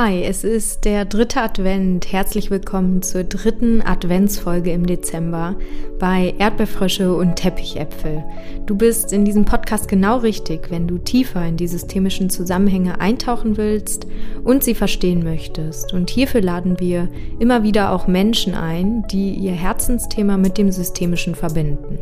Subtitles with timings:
[0.00, 2.12] Hi, es ist der dritte Advent.
[2.12, 5.56] Herzlich willkommen zur dritten Adventsfolge im Dezember
[5.98, 8.22] bei Erdbeerfrösche und Teppichäpfel.
[8.64, 13.56] Du bist in diesem Podcast genau richtig, wenn du tiefer in die systemischen Zusammenhänge eintauchen
[13.56, 14.06] willst
[14.44, 15.92] und sie verstehen möchtest.
[15.92, 17.08] Und hierfür laden wir
[17.40, 21.98] immer wieder auch Menschen ein, die ihr Herzensthema mit dem Systemischen verbinden.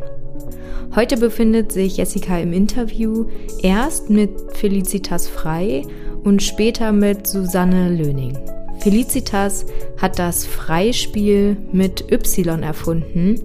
[0.95, 3.25] Heute befindet sich Jessica im Interview
[3.63, 5.85] erst mit Felicitas Frei
[6.27, 8.37] und später mit Susanne Löning.
[8.81, 9.65] Felicitas
[9.97, 13.41] hat das Freispiel mit Y erfunden,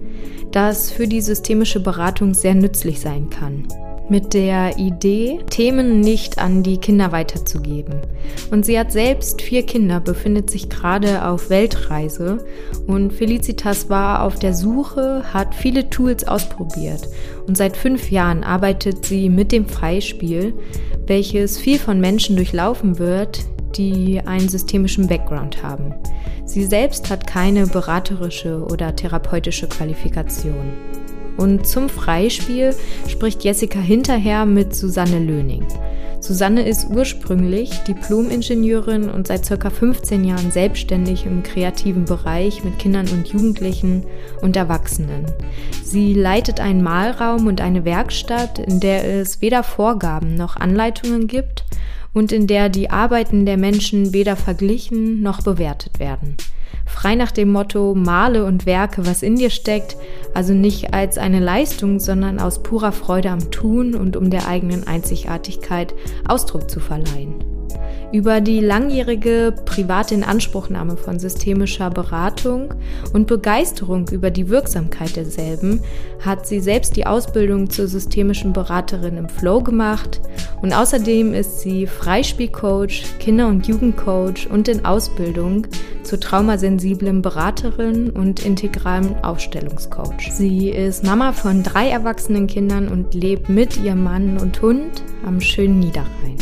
[0.50, 3.68] das für die systemische Beratung sehr nützlich sein kann
[4.12, 7.94] mit der Idee, Themen nicht an die Kinder weiterzugeben.
[8.50, 12.44] Und sie hat selbst vier Kinder, befindet sich gerade auf Weltreise
[12.86, 17.08] und Felicitas war auf der Suche, hat viele Tools ausprobiert
[17.46, 20.52] und seit fünf Jahren arbeitet sie mit dem Freispiel,
[21.12, 23.40] welches viel von Menschen durchlaufen wird,
[23.76, 25.92] die einen systemischen Background haben.
[26.46, 30.72] Sie selbst hat keine beraterische oder therapeutische Qualifikation.
[31.36, 32.74] Und zum Freispiel
[33.08, 35.66] spricht Jessica hinterher mit Susanne Löning.
[36.22, 39.70] Susanne ist ursprünglich Diplom-Ingenieurin und seit ca.
[39.70, 44.04] 15 Jahren selbstständig im kreativen Bereich mit Kindern und Jugendlichen
[44.40, 45.26] und Erwachsenen.
[45.82, 51.64] Sie leitet einen Malraum und eine Werkstatt, in der es weder Vorgaben noch Anleitungen gibt
[52.12, 56.36] und in der die Arbeiten der Menschen weder verglichen noch bewertet werden
[56.92, 59.96] frei nach dem Motto Male und Werke, was in dir steckt,
[60.34, 64.86] also nicht als eine Leistung, sondern aus purer Freude am Tun und um der eigenen
[64.86, 65.94] Einzigartigkeit
[66.28, 67.51] Ausdruck zu verleihen.
[68.12, 72.74] Über die langjährige private Inanspruchnahme von systemischer Beratung
[73.14, 75.80] und Begeisterung über die Wirksamkeit derselben
[76.20, 80.20] hat sie selbst die Ausbildung zur systemischen Beraterin im Flow gemacht
[80.60, 85.66] und außerdem ist sie Freispielcoach, Kinder- und Jugendcoach und in Ausbildung
[86.02, 90.30] zur traumasensiblen Beraterin und integralen Aufstellungscoach.
[90.30, 95.40] Sie ist Mama von drei erwachsenen Kindern und lebt mit ihrem Mann und Hund am
[95.40, 96.36] schönen Niederrhein.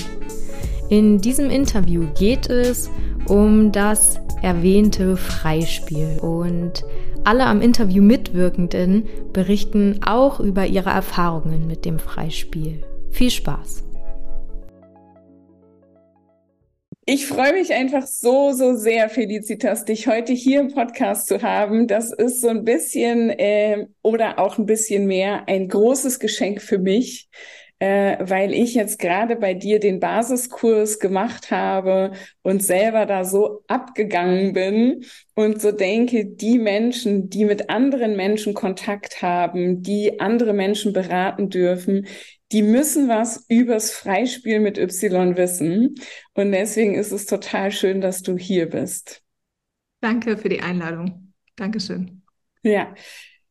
[0.90, 2.90] In diesem Interview geht es
[3.28, 6.84] um das erwähnte Freispiel und
[7.22, 12.82] alle am Interview Mitwirkenden berichten auch über ihre Erfahrungen mit dem Freispiel.
[13.12, 13.84] Viel Spaß!
[17.06, 21.86] Ich freue mich einfach so, so sehr, Felicitas, dich heute hier im Podcast zu haben.
[21.86, 26.78] Das ist so ein bisschen äh, oder auch ein bisschen mehr ein großes Geschenk für
[26.78, 27.28] mich
[27.80, 33.64] äh, weil ich jetzt gerade bei dir den Basiskurs gemacht habe und selber da so
[33.68, 35.04] abgegangen bin
[35.34, 41.48] und so denke, die Menschen, die mit anderen Menschen Kontakt haben, die andere Menschen beraten
[41.48, 42.06] dürfen,
[42.52, 45.94] die müssen was übers Freispiel mit Y wissen.
[46.34, 49.22] Und deswegen ist es total schön, dass du hier bist.
[50.00, 51.32] Danke für die Einladung.
[51.56, 52.22] Dankeschön.
[52.62, 52.94] Ja,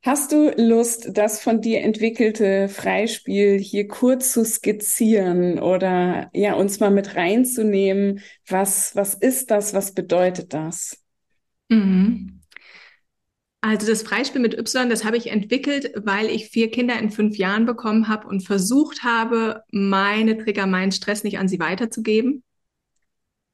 [0.02, 6.80] Hast du Lust, das von dir entwickelte Freispiel hier kurz zu skizzieren oder ja, uns
[6.80, 8.22] mal mit reinzunehmen?
[8.48, 9.74] Was, was ist das?
[9.74, 11.04] Was bedeutet das?
[11.68, 12.40] Mhm.
[13.60, 17.36] Also das Freispiel mit Y, das habe ich entwickelt, weil ich vier Kinder in fünf
[17.36, 22.46] Jahren bekommen habe und versucht habe, meine Trigger, meinen Stress nicht an sie weiterzugeben.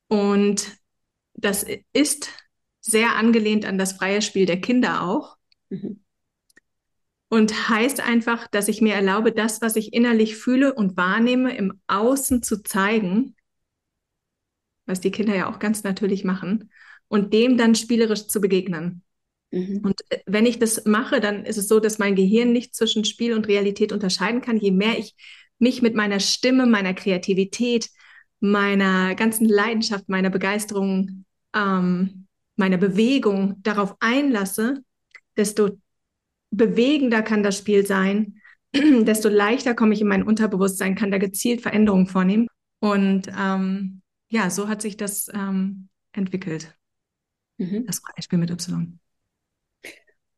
[0.09, 0.77] Und
[1.33, 2.29] das ist
[2.81, 5.37] sehr angelehnt an das freie Spiel der Kinder auch.
[5.69, 6.04] Mhm
[7.35, 11.81] und heißt einfach, dass ich mir erlaube, das, was ich innerlich fühle und wahrnehme, im
[11.87, 13.35] Außen zu zeigen,
[14.85, 16.71] was die Kinder ja auch ganz natürlich machen,
[17.09, 19.03] und dem dann spielerisch zu begegnen.
[19.51, 19.81] Mhm.
[19.83, 23.03] Und äh, wenn ich das mache, dann ist es so, dass mein Gehirn nicht zwischen
[23.03, 24.55] Spiel und Realität unterscheiden kann.
[24.55, 25.13] Je mehr ich
[25.59, 27.89] mich mit meiner Stimme, meiner Kreativität,
[28.39, 34.85] meiner ganzen Leidenschaft, meiner Begeisterung, ähm, meiner Bewegung darauf einlasse,
[35.35, 35.77] desto
[36.51, 38.41] bewegender kann das Spiel sein,
[38.73, 42.47] desto leichter komme ich in mein Unterbewusstsein, kann da gezielt Veränderungen vornehmen.
[42.79, 46.75] Und ähm, ja, so hat sich das ähm, entwickelt,
[47.57, 47.85] mhm.
[47.85, 48.99] das Beispiel mit Y.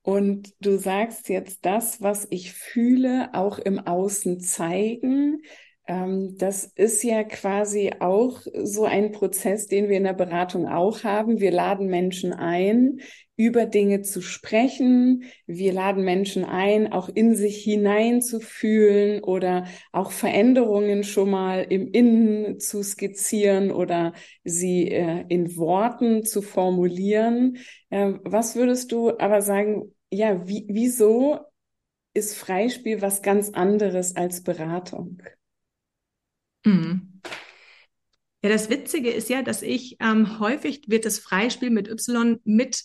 [0.02, 5.42] Und du sagst jetzt das, was ich fühle, auch im Außen zeigen.
[5.88, 11.04] Ähm, das ist ja quasi auch so ein Prozess, den wir in der Beratung auch
[11.04, 11.40] haben.
[11.40, 13.00] Wir laden Menschen ein,
[13.38, 15.24] über Dinge zu sprechen.
[15.46, 22.60] Wir laden Menschen ein, auch in sich hineinzufühlen oder auch Veränderungen schon mal im Innen
[22.60, 24.14] zu skizzieren oder
[24.44, 27.58] sie äh, in Worten zu formulieren.
[27.90, 31.40] Äh, was würdest du aber sagen, ja, wie, wieso
[32.14, 35.22] ist Freispiel was ganz anderes als Beratung?
[36.66, 37.22] Mhm.
[38.44, 42.84] Ja, das Witzige ist ja, dass ich ähm, häufig wird das Freispiel mit Y mit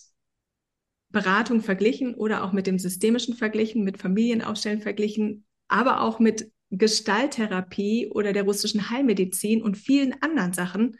[1.09, 8.09] Beratung verglichen oder auch mit dem systemischen verglichen, mit Familienaufstellen verglichen, aber auch mit Gestalttherapie
[8.09, 10.97] oder der russischen Heilmedizin und vielen anderen Sachen,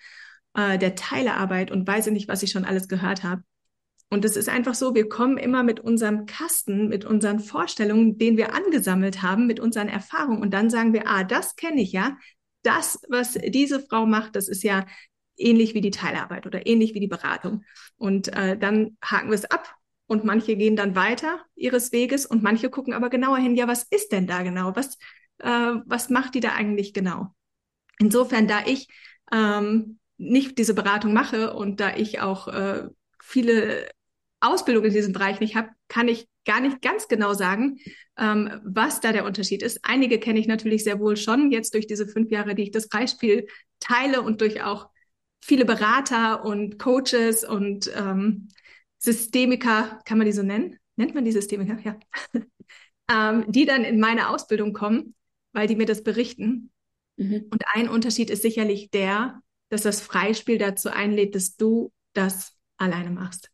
[0.54, 3.44] äh, der Teilearbeit und weiß ich nicht, was ich schon alles gehört habe.
[4.12, 8.38] Und es ist einfach so, wir kommen immer mit unserem Kasten, mit unseren Vorstellungen, den
[8.38, 10.44] wir angesammelt haben, mit unseren Erfahrungen.
[10.44, 12.16] Und dann sagen wir, ah, das kenne ich ja,
[12.64, 14.86] das, was diese Frau macht, das ist ja
[15.38, 17.64] ähnlich wie die Teilarbeit oder ähnlich wie die Beratung.
[17.98, 19.76] Und äh, dann haken wir es ab
[20.08, 23.84] und manche gehen dann weiter ihres Weges und manche gucken aber genauer hin, ja, was
[23.84, 24.76] ist denn da genau?
[24.76, 24.98] Was,
[25.40, 27.34] äh, was macht die da eigentlich genau?
[28.00, 28.88] Insofern, da ich
[29.32, 32.88] ähm, nicht diese Beratung mache und da ich auch äh,
[33.22, 33.90] viele
[34.44, 37.80] Ausbildung in diesem Bereich nicht habe, kann ich gar nicht ganz genau sagen,
[38.18, 39.80] ähm, was da der Unterschied ist.
[39.84, 42.90] Einige kenne ich natürlich sehr wohl schon, jetzt durch diese fünf Jahre, die ich das
[42.90, 43.48] Beispiel
[43.80, 44.90] teile und durch auch
[45.42, 48.50] viele Berater und Coaches und ähm,
[49.00, 50.78] Systemiker, kann man die so nennen?
[50.96, 51.78] Nennt man die Systemiker?
[51.84, 52.00] Ja.
[53.12, 55.16] ähm, die dann in meine Ausbildung kommen,
[55.52, 56.72] weil die mir das berichten.
[57.18, 57.48] Mhm.
[57.50, 63.12] Und ein Unterschied ist sicherlich der, dass das Freispiel dazu einlädt, dass du das alleine
[63.12, 63.53] machst.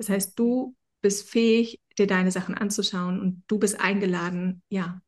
[0.00, 5.02] Das heißt, du bist fähig, dir deine Sachen anzuschauen und du bist eingeladen, ja,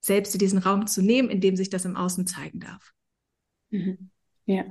[0.00, 2.92] selbst diesen Raum zu nehmen, in dem sich das im Außen zeigen darf.
[3.70, 4.10] Mhm.
[4.44, 4.66] Ja.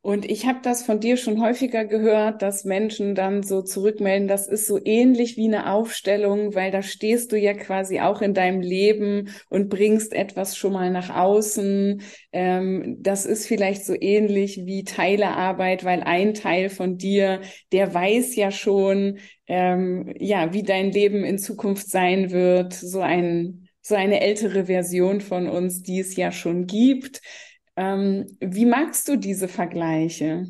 [0.00, 4.46] Und ich habe das von dir schon häufiger gehört, dass Menschen dann so zurückmelden, das
[4.46, 8.60] ist so ähnlich wie eine Aufstellung, weil da stehst du ja quasi auch in deinem
[8.60, 12.00] Leben und bringst etwas schon mal nach außen.
[12.32, 17.40] Ähm, das ist vielleicht so ähnlich wie Teilearbeit, weil ein Teil von dir,
[17.72, 19.18] der weiß ja schon,
[19.48, 22.72] ähm, ja, wie dein Leben in Zukunft sein wird.
[22.72, 27.22] So ein so eine ältere Version von uns, die es ja schon gibt.
[27.78, 30.46] Ähm, wie magst du diese Vergleiche?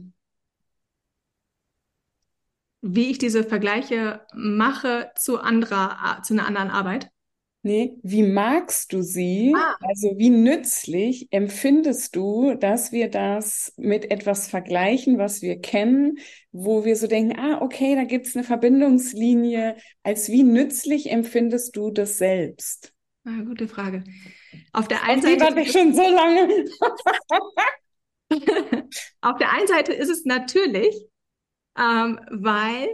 [2.80, 7.10] Wie ich diese Vergleiche mache zu anderer, zu einer anderen Arbeit?
[7.62, 9.52] Nee, wie magst du sie?
[9.54, 9.76] Ah.
[9.80, 16.16] Also wie nützlich empfindest du, dass wir das mit etwas vergleichen, was wir kennen,
[16.50, 19.76] wo wir so denken, ah, okay, da gibt es eine Verbindungslinie.
[20.02, 22.94] Als wie nützlich empfindest du das selbst?
[23.26, 24.02] Ah, gute Frage.
[24.72, 25.40] Auf der einen Seite.
[25.40, 26.64] Warte ich schon so lange.
[29.20, 30.94] Auf der einen Seite ist es natürlich,
[31.78, 32.88] ähm, weil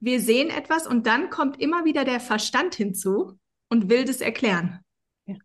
[0.00, 4.80] wir sehen etwas und dann kommt immer wieder der Verstand hinzu und will das erklären.
[5.26, 5.36] Ja.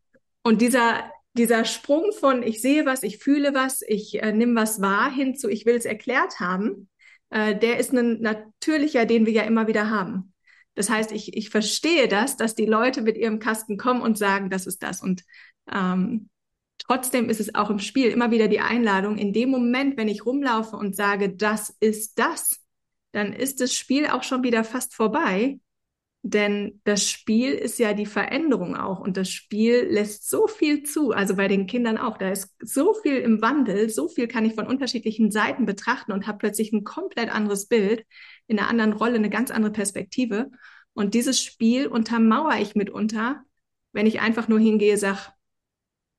[0.44, 4.82] Und dieser, dieser Sprung von ich sehe was, ich fühle was, ich äh, nehme was
[4.82, 6.90] wahr hinzu, ich will es erklärt haben,
[7.30, 10.34] äh, der ist ein natürlicher, den wir ja immer wieder haben.
[10.76, 14.50] Das heißt, ich, ich verstehe das, dass die Leute mit ihrem Kasten kommen und sagen,
[14.50, 15.02] das ist das.
[15.02, 15.24] Und
[15.72, 16.30] ähm,
[16.78, 20.26] trotzdem ist es auch im Spiel immer wieder die Einladung, in dem Moment, wenn ich
[20.26, 22.62] rumlaufe und sage, das ist das,
[23.14, 25.60] dann ist das Spiel auch schon wieder fast vorbei.
[26.28, 31.12] Denn das Spiel ist ja die Veränderung auch und das Spiel lässt so viel zu,
[31.12, 34.56] also bei den Kindern auch, da ist so viel im Wandel, so viel kann ich
[34.56, 38.08] von unterschiedlichen Seiten betrachten und habe plötzlich ein komplett anderes Bild,
[38.48, 40.52] in einer anderen Rolle, eine ganz andere Perspektive.
[40.94, 43.44] Und dieses Spiel untermauere ich mitunter,
[43.92, 45.34] wenn ich einfach nur hingehe, sag,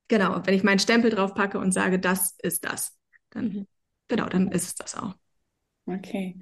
[0.09, 2.97] genau, wenn ich meinen Stempel drauf packe und sage, das ist das,
[3.31, 3.67] dann, mhm.
[4.09, 5.15] genau, dann ist es das auch.
[5.87, 6.37] Okay.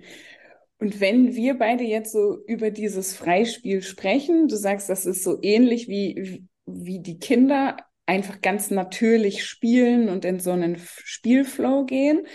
[0.78, 5.38] Und wenn wir beide jetzt so über dieses Freispiel sprechen, du sagst, das ist so
[5.42, 7.76] ähnlich wie, wie die Kinder
[8.06, 12.26] einfach ganz natürlich spielen und in so einen Spielflow gehen.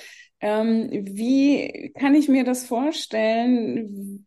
[0.42, 4.26] Ähm, wie kann ich mir das vorstellen,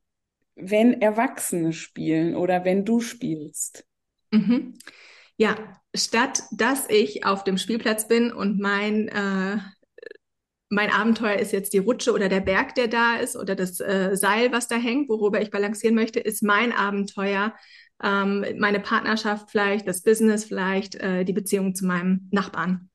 [0.54, 3.86] wenn Erwachsene spielen oder wenn du spielst?
[4.30, 4.74] Mhm.
[5.36, 5.56] Ja,
[5.94, 9.58] statt dass ich auf dem Spielplatz bin und mein, äh,
[10.68, 14.16] mein Abenteuer ist jetzt die Rutsche oder der Berg, der da ist oder das äh,
[14.16, 17.54] Seil, was da hängt, worüber ich balancieren möchte, ist mein Abenteuer,
[18.02, 22.90] ähm, meine Partnerschaft vielleicht, das Business vielleicht, äh, die Beziehung zu meinem Nachbarn.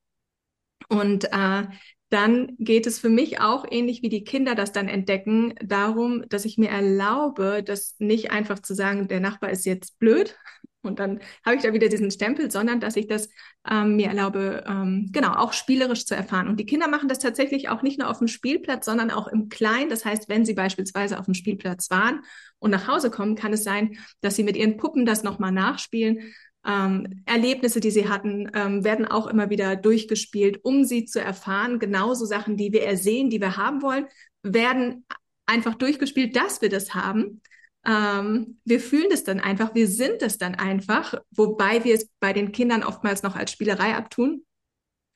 [0.88, 1.64] Und äh,
[2.10, 6.44] dann geht es für mich auch ähnlich wie die Kinder das dann entdecken, darum, dass
[6.44, 10.36] ich mir erlaube, das nicht einfach zu sagen, der Nachbar ist jetzt blöd,
[10.82, 13.28] und dann habe ich da wieder diesen Stempel, sondern dass ich das
[13.68, 16.48] ähm, mir erlaube, ähm, genau, auch spielerisch zu erfahren.
[16.48, 19.48] Und die Kinder machen das tatsächlich auch nicht nur auf dem Spielplatz, sondern auch im
[19.48, 19.90] Kleinen.
[19.90, 22.20] Das heißt, wenn sie beispielsweise auf dem Spielplatz waren
[22.58, 26.32] und nach Hause kommen, kann es sein, dass sie mit ihren Puppen das nochmal nachspielen.
[26.68, 31.78] Ähm, Erlebnisse, die sie hatten, ähm, werden auch immer wieder durchgespielt, um sie zu erfahren.
[31.78, 34.06] Genauso Sachen, die wir ersehen, die wir haben wollen,
[34.42, 35.06] werden
[35.46, 37.40] einfach durchgespielt, dass wir das haben.
[37.86, 42.34] Ähm, wir fühlen das dann einfach, wir sind es dann einfach, wobei wir es bei
[42.34, 44.44] den Kindern oftmals noch als Spielerei abtun,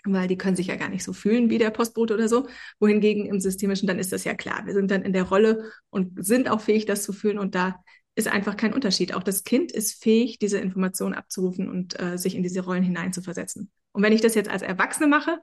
[0.05, 2.49] weil die können sich ja gar nicht so fühlen wie der Postbote oder so.
[2.81, 4.65] Wohingegen im Systemischen, dann ist das ja klar.
[4.65, 7.77] Wir sind dann in der Rolle und sind auch fähig, das zu fühlen und da
[8.15, 9.15] ist einfach kein Unterschied.
[9.15, 13.71] Auch das Kind ist fähig, diese Informationen abzurufen und äh, sich in diese Rollen hineinzuversetzen.
[13.93, 15.39] Und wenn ich das jetzt als Erwachsene mache,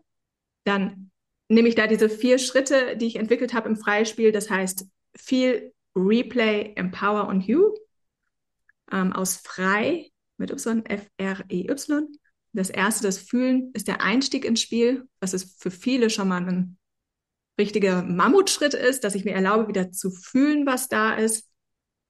[0.66, 1.12] dann
[1.48, 4.32] nehme ich da diese vier Schritte, die ich entwickelt habe im Freispiel.
[4.32, 4.86] Das heißt,
[5.16, 7.74] viel Replay, Empower und You
[8.92, 12.08] ähm, aus Frei mit Y, F-R-E-Y.
[12.54, 16.48] Das erste, das Fühlen, ist der Einstieg ins Spiel, was es für viele schon mal
[16.48, 16.78] ein
[17.60, 21.49] richtiger Mammutschritt ist, dass ich mir erlaube, wieder zu fühlen, was da ist.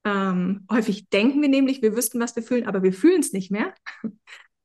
[0.04, 3.50] Ähm, häufig denken wir nämlich, wir wüssten, was wir fühlen, aber wir fühlen es nicht
[3.50, 3.74] mehr.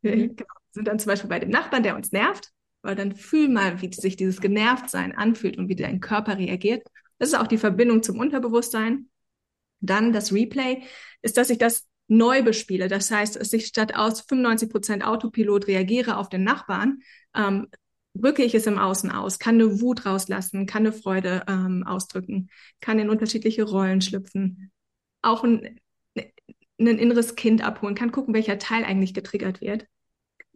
[0.02, 0.36] Wir mhm.
[0.72, 2.52] sind dann zum Beispiel bei dem Nachbarn, der uns nervt,
[2.82, 6.88] weil dann fühl mal, wie sich dieses Genervtsein anfühlt und wie dein Körper reagiert.
[7.18, 9.10] Das ist auch die Verbindung zum Unterbewusstsein.
[9.82, 10.84] Dann das Replay
[11.22, 12.88] ist, dass ich das neu bespiele.
[12.88, 17.00] Das heißt, dass ich statt aus 95 Prozent Autopilot reagiere auf den Nachbarn,
[17.36, 17.68] ähm,
[18.14, 22.50] drücke ich es im Außen aus, kann eine Wut rauslassen, kann eine Freude ähm, ausdrücken,
[22.80, 24.72] kann in unterschiedliche Rollen schlüpfen,
[25.26, 25.80] auch ein,
[26.16, 29.88] ein inneres Kind abholen, kann gucken, welcher Teil eigentlich getriggert wird.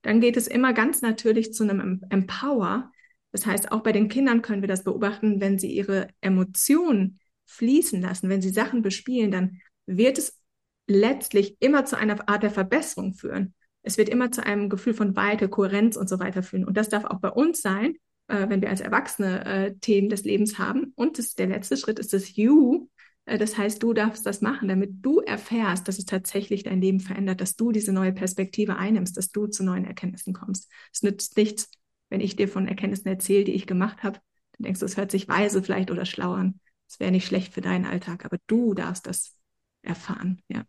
[0.01, 2.91] Dann geht es immer ganz natürlich zu einem Empower.
[3.31, 8.01] Das heißt, auch bei den Kindern können wir das beobachten, wenn sie ihre Emotionen fließen
[8.01, 10.39] lassen, wenn sie Sachen bespielen, dann wird es
[10.88, 13.53] letztlich immer zu einer Art der Verbesserung führen.
[13.81, 16.65] Es wird immer zu einem Gefühl von Weite, Kohärenz und so weiter führen.
[16.65, 17.95] Und das darf auch bei uns sein,
[18.27, 20.93] äh, wenn wir als Erwachsene äh, Themen des Lebens haben.
[20.95, 22.88] Und das, der letzte Schritt ist das You.
[23.29, 27.00] Äh, das heißt, du darfst das machen, damit du erfährst, dass es tatsächlich dein Leben
[27.00, 30.69] verändert, dass du diese neue Perspektive einnimmst, dass du zu neuen Erkenntnissen kommst.
[30.91, 31.69] Es nützt nichts,
[32.09, 34.19] wenn ich dir von Erkenntnissen erzähle, die ich gemacht habe.
[34.57, 36.59] Dann denkst du, es hört sich weise vielleicht oder schlau an.
[36.88, 39.36] Es wäre nicht schlecht für deinen Alltag, aber du darfst das
[39.83, 40.65] erfahren, ja.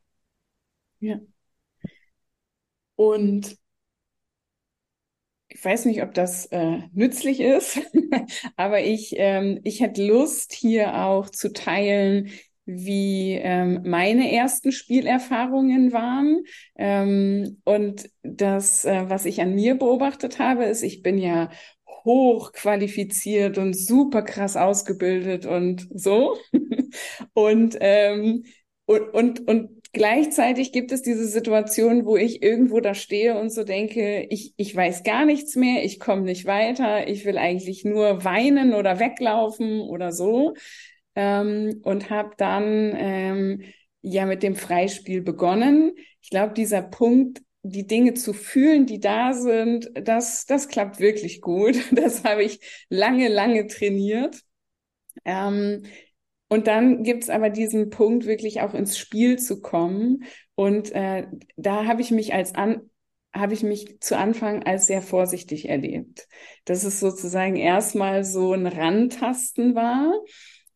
[1.00, 1.20] Ja.
[2.96, 3.56] Und
[5.48, 7.80] ich weiß nicht, ob das äh, nützlich ist,
[8.56, 12.30] aber ich, ähm, ich hätte Lust, hier auch zu teilen,
[12.76, 16.42] wie ähm, meine ersten Spielerfahrungen waren.
[16.76, 21.50] Ähm, und das, äh, was ich an mir beobachtet habe, ist, ich bin ja
[22.04, 26.36] hochqualifiziert und super krass ausgebildet und so.
[27.34, 28.44] und, ähm,
[28.86, 33.64] und, und, und gleichzeitig gibt es diese Situation, wo ich irgendwo da stehe und so
[33.64, 38.24] denke, ich, ich weiß gar nichts mehr, ich komme nicht weiter, ich will eigentlich nur
[38.24, 40.54] weinen oder weglaufen oder so.
[41.14, 43.62] Ähm, und habe dann ähm,
[44.02, 45.92] ja mit dem Freispiel begonnen.
[46.20, 51.40] Ich glaube, dieser Punkt die Dinge zu fühlen, die da sind, das, das klappt wirklich
[51.40, 51.76] gut.
[51.92, 54.40] Das habe ich lange, lange trainiert.
[55.24, 55.82] Ähm,
[56.48, 60.24] und dann gibt's aber diesen Punkt, wirklich auch ins Spiel zu kommen.
[60.54, 61.26] Und äh,
[61.56, 62.90] da habe ich mich als an
[63.32, 66.26] habe ich mich zu Anfang als sehr vorsichtig erlebt.
[66.64, 70.12] Dass es sozusagen erstmal so ein Rantasten war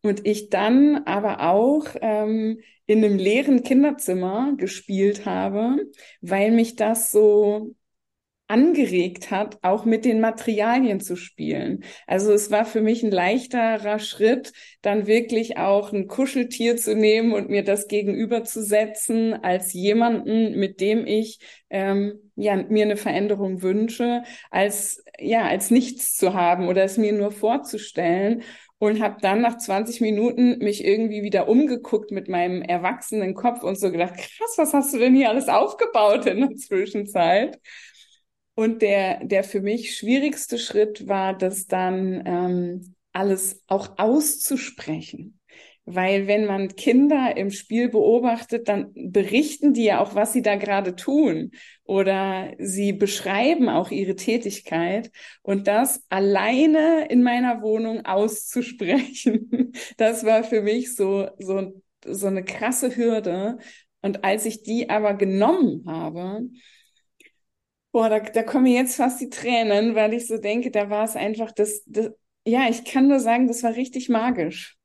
[0.04, 5.76] und ich dann aber auch ähm, in einem leeren Kinderzimmer gespielt habe,
[6.20, 7.74] weil mich das so
[8.46, 11.82] angeregt hat, auch mit den Materialien zu spielen.
[12.06, 17.32] Also es war für mich ein leichterer Schritt, dann wirklich auch ein Kuscheltier zu nehmen
[17.32, 21.38] und mir das gegenüberzusetzen als jemanden, mit dem ich
[21.70, 27.12] ähm, ja mir eine Veränderung wünsche, als ja als nichts zu haben oder es mir
[27.12, 28.42] nur vorzustellen
[28.78, 33.78] und habe dann nach 20 Minuten mich irgendwie wieder umgeguckt mit meinem erwachsenen Kopf und
[33.78, 37.58] so gedacht, krass, was hast du denn hier alles aufgebaut in der Zwischenzeit?
[38.54, 45.33] Und der, der für mich schwierigste Schritt war, das dann ähm, alles auch auszusprechen.
[45.86, 50.56] Weil wenn man Kinder im Spiel beobachtet, dann berichten die ja auch, was sie da
[50.56, 51.50] gerade tun.
[51.84, 55.10] Oder sie beschreiben auch ihre Tätigkeit.
[55.42, 62.44] Und das alleine in meiner Wohnung auszusprechen, das war für mich so, so, so eine
[62.44, 63.58] krasse Hürde.
[64.00, 66.48] Und als ich die aber genommen habe,
[67.92, 71.16] boah, da, da kommen jetzt fast die Tränen, weil ich so denke, da war es
[71.16, 72.10] einfach das, das,
[72.46, 74.76] ja, ich kann nur sagen, das war richtig magisch.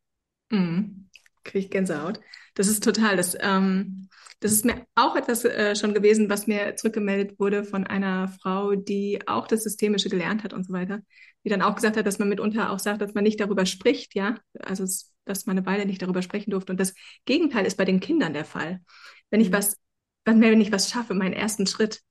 [0.49, 1.09] Mhm.
[1.43, 2.19] kriege ich Gänsehaut.
[2.55, 6.75] Das ist total, das, ähm, das ist mir auch etwas äh, schon gewesen, was mir
[6.75, 11.01] zurückgemeldet wurde von einer Frau, die auch das Systemische gelernt hat und so weiter,
[11.43, 14.15] die dann auch gesagt hat, dass man mitunter auch sagt, dass man nicht darüber spricht,
[14.15, 14.85] ja, also
[15.25, 16.71] dass man eine Weile nicht darüber sprechen durfte.
[16.71, 16.93] Und das
[17.25, 18.81] Gegenteil ist bei den Kindern der Fall.
[19.29, 19.53] Wenn ich mhm.
[19.53, 19.77] was,
[20.25, 22.01] wenn ich was schaffe, meinen ersten Schritt,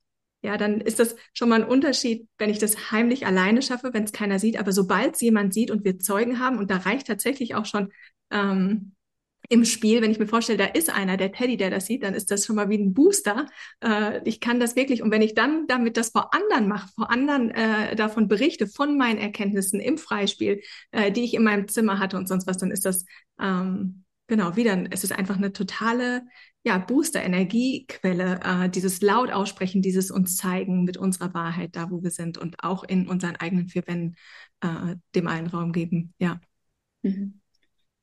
[0.41, 4.05] ja, dann ist das schon mal ein Unterschied, wenn ich das heimlich alleine schaffe, wenn
[4.05, 4.57] es keiner sieht.
[4.57, 7.91] Aber sobald es jemand sieht und wir Zeugen haben, und da reicht tatsächlich auch schon
[8.31, 8.93] ähm,
[9.51, 12.13] im Spiel, wenn ich mir vorstelle, da ist einer, der Teddy, der das sieht, dann
[12.13, 13.47] ist das schon mal wie ein Booster.
[13.83, 17.09] Äh, ich kann das wirklich, und wenn ich dann damit das vor anderen mache, vor
[17.09, 21.97] anderen äh, davon berichte, von meinen Erkenntnissen im Freispiel, äh, die ich in meinem Zimmer
[21.99, 23.05] hatte und sonst was, dann ist das
[23.41, 26.23] ähm, genau wieder, es ist einfach eine totale
[26.63, 32.03] ja, Booster, Energiequelle, äh, dieses laut aussprechen, dieses uns zeigen mit unserer Wahrheit da, wo
[32.03, 34.15] wir sind und auch in unseren eigenen vier Wänden
[34.61, 36.13] äh, dem einen Raum geben.
[36.19, 36.39] Ja.
[37.01, 37.38] Mhm.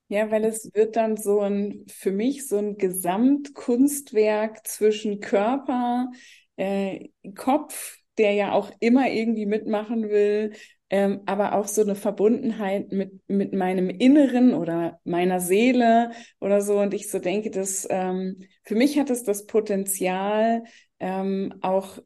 [0.09, 6.13] Ja, weil es wird dann so ein, für mich so ein Gesamtkunstwerk zwischen Körper,
[6.57, 10.53] äh, Kopf, der ja auch immer irgendwie mitmachen will,
[10.91, 16.79] ähm, aber auch so eine Verbundenheit mit, mit meinem Inneren oder meiner Seele oder so.
[16.79, 20.63] Und ich so denke, dass ähm, für mich hat es das Potenzial,
[21.01, 21.99] ähm, auch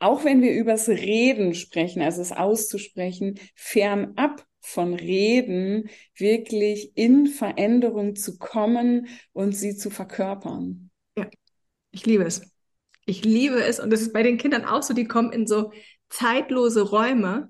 [0.00, 8.16] auch wenn wir übers Reden sprechen, also es auszusprechen, fernab von Reden wirklich in Veränderung
[8.16, 10.90] zu kommen und sie zu verkörpern.
[11.16, 11.28] Ja,
[11.90, 12.42] ich liebe es.
[13.06, 15.72] Ich liebe es und das ist bei den Kindern auch so, die kommen in so
[16.10, 17.48] zeitlose Räume,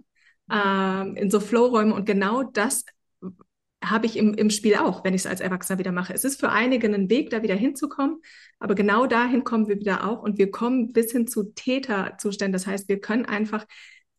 [0.50, 2.84] äh, in so Flow-Räume und genau das
[3.84, 6.12] habe ich im, im Spiel auch, wenn ich es als Erwachsener wieder mache.
[6.12, 8.20] Es ist für einige ein Weg, da wieder hinzukommen,
[8.58, 12.52] aber genau dahin kommen wir wieder auch und wir kommen bis hin zu Täterzuständen.
[12.52, 13.66] Das heißt, wir können einfach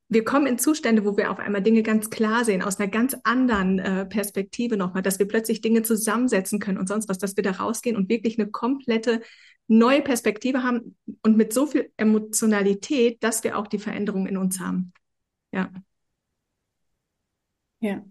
[0.10, 3.16] wir kommen in Zustände, wo wir auf einmal Dinge ganz klar sehen, aus einer ganz
[3.24, 7.44] anderen äh, Perspektive nochmal, dass wir plötzlich Dinge zusammensetzen können und sonst was, dass wir
[7.44, 9.22] da rausgehen und wirklich eine komplette
[9.68, 14.60] neue Perspektive haben und mit so viel Emotionalität, dass wir auch die Veränderung in uns
[14.60, 14.94] haben.
[15.52, 15.72] Ja.
[17.82, 18.04] Ja.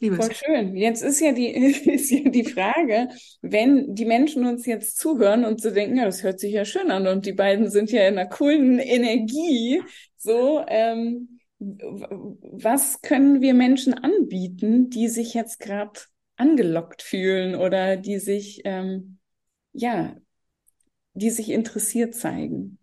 [0.00, 0.76] Liebe Voll schön.
[0.76, 1.48] Jetzt ist ja die,
[1.92, 3.08] ist ja die Frage,
[3.42, 6.90] wenn die Menschen uns jetzt zuhören und so denken, ja, das hört sich ja schön
[6.90, 9.82] an und die beiden sind ja in einer coolen Energie,
[10.16, 16.00] so, ähm, was können wir Menschen anbieten, die sich jetzt gerade
[16.36, 19.18] angelockt fühlen oder die sich, ähm,
[19.72, 20.16] ja,
[21.14, 22.78] die sich interessiert zeigen?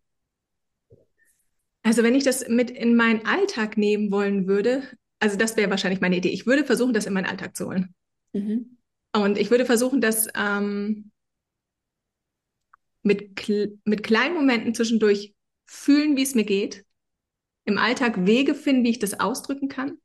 [1.83, 4.83] Also wenn ich das mit in meinen Alltag nehmen wollen würde,
[5.25, 6.29] also das wäre wahrscheinlich meine Idee.
[6.29, 7.95] Ich würde versuchen, das in meinen Alltag zu holen.
[8.33, 8.77] Mhm.
[9.11, 11.09] Und ich würde versuchen, das ähm,
[13.01, 13.49] mit,
[13.85, 15.33] mit kleinen Momenten zwischendurch
[15.65, 16.85] fühlen, wie es mir geht.
[17.63, 19.97] Im Alltag Wege finden, wie ich das ausdrücken kann.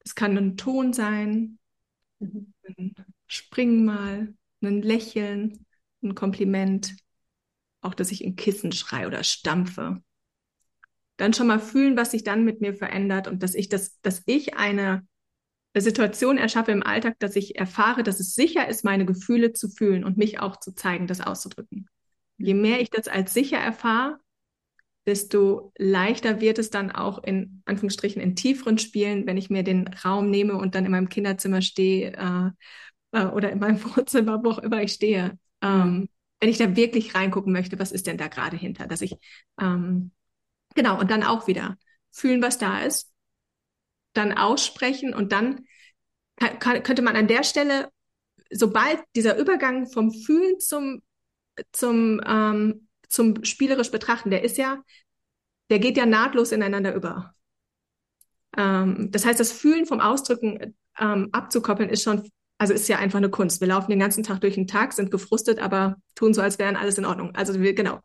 [0.00, 1.60] Es kann ein Ton sein,
[2.18, 2.52] mhm.
[2.66, 2.96] ein
[3.28, 5.66] Springen mal, ein Lächeln,
[6.02, 6.96] ein Kompliment.
[7.80, 10.02] Auch, dass ich in Kissen schreie oder stampfe
[11.20, 14.22] dann schon mal fühlen, was sich dann mit mir verändert und dass ich das, dass
[14.26, 15.06] ich eine
[15.76, 20.04] Situation erschaffe im Alltag, dass ich erfahre, dass es sicher ist, meine Gefühle zu fühlen
[20.04, 21.88] und mich auch zu zeigen, das auszudrücken.
[22.38, 24.18] Je mehr ich das als sicher erfahre,
[25.06, 29.88] desto leichter wird es dann auch in Anführungsstrichen in tieferen Spielen, wenn ich mir den
[29.88, 32.50] Raum nehme und dann in meinem Kinderzimmer stehe äh,
[33.12, 35.38] äh, oder in meinem Wohnzimmer, wo auch immer ich stehe.
[35.62, 36.08] Ähm,
[36.40, 39.16] wenn ich da wirklich reingucken möchte, was ist denn da gerade hinter, dass ich
[39.60, 40.10] ähm,
[40.74, 41.76] Genau, und dann auch wieder
[42.12, 43.10] fühlen, was da ist,
[44.12, 45.64] dann aussprechen und dann
[46.36, 47.90] kann, könnte man an der Stelle,
[48.50, 51.02] sobald dieser Übergang vom Fühlen zum,
[51.72, 54.82] zum, ähm, zum spielerisch betrachten, der ist ja,
[55.70, 57.34] der geht ja nahtlos ineinander über.
[58.56, 62.28] Ähm, das heißt, das Fühlen vom Ausdrücken ähm, abzukoppeln ist schon,
[62.58, 63.60] also ist ja einfach eine Kunst.
[63.60, 66.76] Wir laufen den ganzen Tag durch den Tag, sind gefrustet, aber tun so, als wären
[66.76, 67.34] alles in Ordnung.
[67.34, 68.00] Also wir, genau.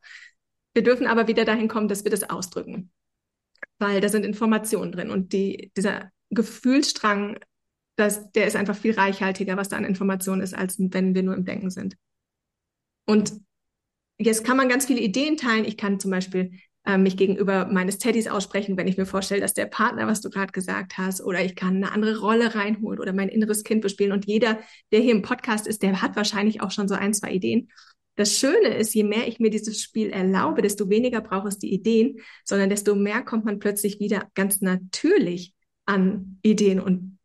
[0.75, 2.91] Wir dürfen aber wieder dahin kommen, dass wir das ausdrücken,
[3.79, 7.39] weil da sind Informationen drin und die, dieser Gefühlsstrang,
[7.95, 11.33] das, der ist einfach viel reichhaltiger, was da an Informationen ist, als wenn wir nur
[11.33, 11.95] im Denken sind.
[13.05, 13.39] Und
[14.17, 15.63] jetzt kann man ganz viele Ideen teilen.
[15.63, 16.51] Ich kann zum Beispiel
[16.85, 20.29] äh, mich gegenüber meines Teddys aussprechen, wenn ich mir vorstelle, dass der Partner, was du
[20.29, 24.11] gerade gesagt hast, oder ich kann eine andere Rolle reinholen oder mein inneres Kind bespielen.
[24.11, 24.59] Und jeder,
[24.91, 27.69] der hier im Podcast ist, der hat wahrscheinlich auch schon so ein, zwei Ideen.
[28.15, 31.73] Das Schöne ist, je mehr ich mir dieses Spiel erlaube, desto weniger braucht es die
[31.73, 35.54] Ideen, sondern desto mehr kommt man plötzlich wieder ganz natürlich
[35.86, 37.19] an Ideen und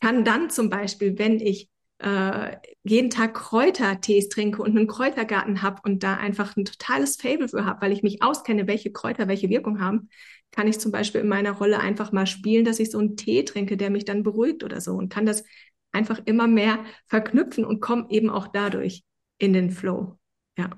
[0.00, 5.80] kann dann zum Beispiel, wenn ich äh, jeden Tag Kräutertees trinke und einen Kräutergarten habe
[5.84, 9.48] und da einfach ein totales Fable für habe, weil ich mich auskenne, welche Kräuter welche
[9.50, 10.08] Wirkung haben,
[10.52, 13.44] kann ich zum Beispiel in meiner Rolle einfach mal spielen, dass ich so einen Tee
[13.44, 15.44] trinke, der mich dann beruhigt oder so und kann das
[15.92, 19.02] einfach immer mehr verknüpfen und komme eben auch dadurch
[19.38, 20.18] in den Flow.
[20.56, 20.70] Ja.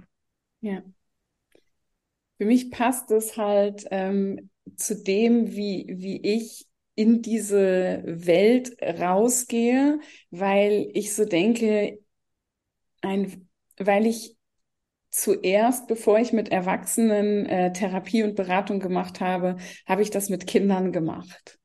[0.61, 0.83] Ja.
[2.39, 10.01] Für mich passt es halt ähm, zu dem, wie, wie ich in diese Welt rausgehe,
[10.31, 11.99] weil ich so denke,
[13.03, 14.37] ein, weil ich
[15.11, 20.47] zuerst, bevor ich mit Erwachsenen äh, Therapie und Beratung gemacht habe, habe ich das mit
[20.47, 21.59] Kindern gemacht.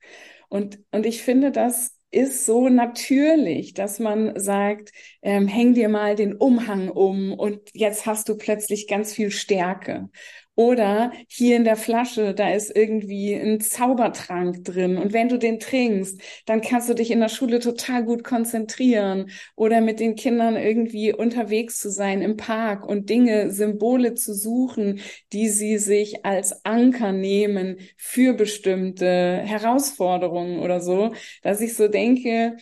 [0.49, 6.15] Und, und ich finde, das ist so natürlich, dass man sagt, ähm, häng dir mal
[6.15, 10.09] den Umhang um und jetzt hast du plötzlich ganz viel Stärke.
[10.55, 14.97] Oder hier in der Flasche, da ist irgendwie ein Zaubertrank drin.
[14.97, 19.31] Und wenn du den trinkst, dann kannst du dich in der Schule total gut konzentrieren.
[19.55, 25.01] Oder mit den Kindern irgendwie unterwegs zu sein im Park und Dinge, Symbole zu suchen,
[25.33, 31.13] die sie sich als Anker nehmen für bestimmte Herausforderungen oder so.
[31.41, 32.55] Dass ich so denke,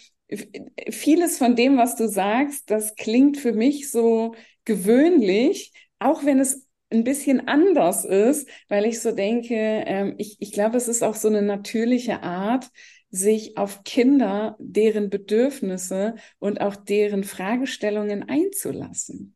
[0.89, 4.33] vieles von dem, was du sagst, das klingt für mich so
[4.65, 10.51] gewöhnlich, auch wenn es ein bisschen anders ist, weil ich so denke, ähm, ich, ich
[10.51, 12.69] glaube, es ist auch so eine natürliche Art,
[13.09, 19.35] sich auf Kinder, deren Bedürfnisse und auch deren Fragestellungen einzulassen.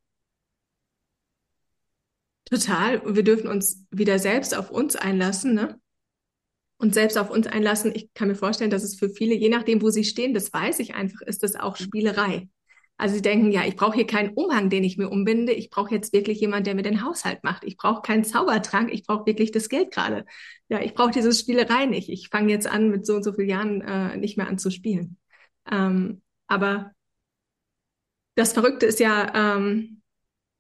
[2.46, 2.98] Total.
[3.00, 5.80] Und wir dürfen uns wieder selbst auf uns einlassen, ne?
[6.78, 7.92] Und selbst auf uns einlassen.
[7.94, 10.80] Ich kann mir vorstellen, dass es für viele, je nachdem, wo sie stehen, das weiß
[10.80, 12.48] ich einfach, ist das auch Spielerei.
[12.98, 15.54] Also sie denken, ja, ich brauche hier keinen Umhang, den ich mir umbinde.
[15.54, 17.64] Ich brauche jetzt wirklich jemanden, der mir den Haushalt macht.
[17.64, 18.92] Ich brauche keinen Zaubertrank.
[18.92, 20.26] Ich brauche wirklich das Geld gerade.
[20.70, 22.10] Ja, ich brauche diese Spielerei nicht.
[22.10, 24.72] Ich fange jetzt an, mit so und so vielen Jahren äh, nicht mehr an zu
[24.72, 25.18] spielen.
[25.70, 26.92] Ähm, aber
[28.36, 29.97] das Verrückte ist ja, ähm,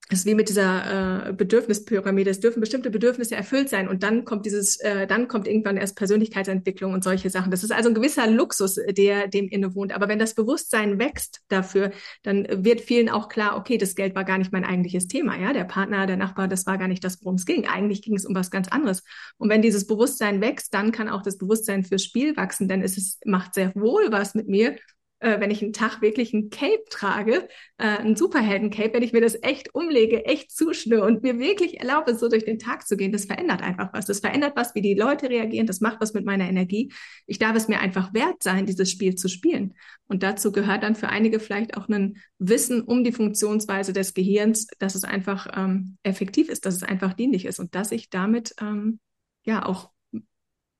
[0.09, 2.29] das ist wie mit dieser äh, Bedürfnispyramide.
[2.29, 5.97] Es dürfen bestimmte Bedürfnisse erfüllt sein und dann kommt dieses, äh, dann kommt irgendwann erst
[5.97, 7.51] Persönlichkeitsentwicklung und solche Sachen.
[7.51, 9.93] Das ist also ein gewisser Luxus, der dem innewohnt.
[9.93, 11.91] Aber wenn das Bewusstsein wächst dafür,
[12.23, 15.37] dann wird vielen auch klar, okay, das Geld war gar nicht mein eigentliches Thema.
[15.37, 17.67] Ja, der Partner, der Nachbar, das war gar nicht das, worum es ging.
[17.67, 19.03] Eigentlich ging es um was ganz anderes.
[19.37, 22.97] Und wenn dieses Bewusstsein wächst, dann kann auch das Bewusstsein fürs Spiel wachsen, denn es
[22.97, 24.77] ist, macht sehr wohl was mit mir,
[25.19, 29.21] äh, wenn ich einen Tag wirklich ein Cape trage, äh, ein Superhelden-Cape, wenn ich mir
[29.21, 33.11] das echt umlege, echt zuschnüre und mir wirklich erlaube, so durch den Tag zu gehen,
[33.11, 34.05] das verändert einfach was.
[34.05, 36.91] Das verändert was, wie die Leute reagieren, das macht was mit meiner Energie.
[37.25, 39.73] Ich darf es mir einfach wert sein, dieses Spiel zu spielen.
[40.07, 44.67] Und dazu gehört dann für einige vielleicht auch ein Wissen um die Funktionsweise des Gehirns,
[44.79, 48.53] dass es einfach ähm, effektiv ist, dass es einfach dienlich ist und dass ich damit
[48.61, 48.99] ähm,
[49.43, 49.91] ja auch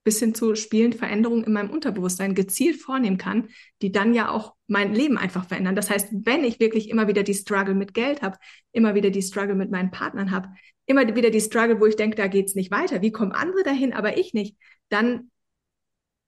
[0.07, 3.49] bis hin zu Spielen Veränderungen in meinem Unterbewusstsein gezielt vornehmen kann,
[3.81, 5.75] die dann ja auch mein Leben einfach verändern.
[5.75, 8.37] Das heißt, wenn ich wirklich immer wieder die Struggle mit Geld habe,
[8.71, 10.47] immer wieder die Struggle mit meinen Partnern habe,
[10.85, 13.91] immer wieder die Struggle, wo ich denke, da geht's nicht weiter, wie kommen andere dahin,
[13.91, 14.55] aber ich nicht,
[14.87, 15.29] dann,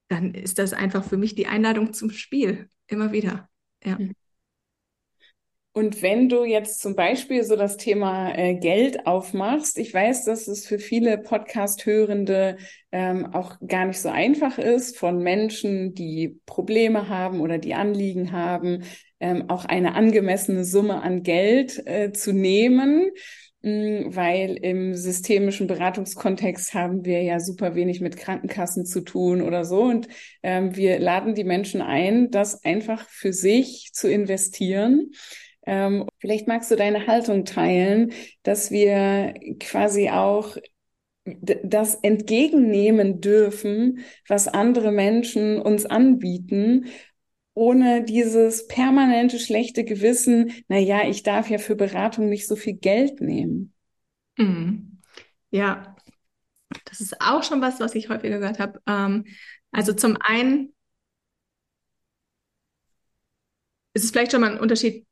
[0.08, 2.68] dann ist das einfach für mich die Einladung zum Spiel.
[2.86, 3.48] Immer wieder.
[3.82, 3.98] Ja.
[3.98, 4.12] Mhm.
[5.72, 10.48] Und wenn du jetzt zum Beispiel so das Thema äh, Geld aufmachst, ich weiß, dass
[10.48, 12.56] es für viele Podcast-Hörende
[12.90, 18.32] ähm, auch gar nicht so einfach ist, von Menschen, die Probleme haben oder die Anliegen
[18.32, 18.82] haben,
[19.20, 23.12] ähm, auch eine angemessene Summe an Geld äh, zu nehmen,
[23.62, 29.40] mh, hm, weil im systemischen Beratungskontext haben wir ja super wenig mit Krankenkassen zu tun
[29.40, 29.82] oder so.
[29.82, 30.08] Und
[30.42, 35.12] ähm, wir laden die Menschen ein, das einfach für sich zu investieren
[35.70, 40.56] ähm, vielleicht magst du deine Haltung teilen, dass wir quasi auch
[41.24, 46.86] das entgegennehmen dürfen, was andere Menschen uns anbieten,
[47.54, 52.74] ohne dieses permanente schlechte Gewissen, na ja, ich darf ja für Beratung nicht so viel
[52.74, 53.72] Geld nehmen.
[54.38, 55.00] Mhm.
[55.52, 55.94] Ja,
[56.84, 58.80] das ist auch schon was, was ich häufig gehört habe.
[58.88, 59.24] Ähm,
[59.70, 60.74] also zum einen
[63.94, 65.06] ist es vielleicht schon mal ein Unterschied,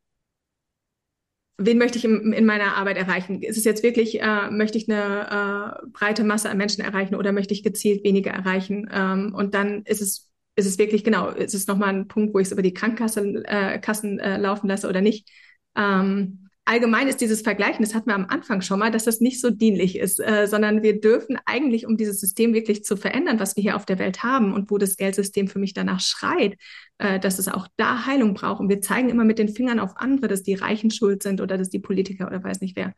[1.59, 3.43] wen möchte ich in, in, meiner Arbeit erreichen?
[3.43, 7.33] Ist es jetzt wirklich, äh, möchte ich eine äh, breite Masse an Menschen erreichen oder
[7.33, 8.89] möchte ich gezielt weniger erreichen?
[8.93, 12.39] Ähm, und dann ist es, ist es wirklich, genau, ist es nochmal ein Punkt, wo
[12.39, 15.29] ich es über die Krankenkassen äh, Kassen, äh, laufen lasse oder nicht?
[15.77, 19.41] Ähm, allgemein ist dieses Vergleichen, das hatten wir am Anfang schon mal, dass das nicht
[19.41, 23.57] so dienlich ist, äh, sondern wir dürfen eigentlich, um dieses System wirklich zu verändern, was
[23.57, 26.57] wir hier auf der Welt haben und wo das Geldsystem für mich danach schreit,
[26.99, 28.61] äh, dass es auch da Heilung braucht.
[28.61, 31.57] Und wir zeigen immer mit den Fingern auf andere, dass die Reichen schuld sind oder
[31.57, 32.95] dass die Politiker oder weiß nicht wer.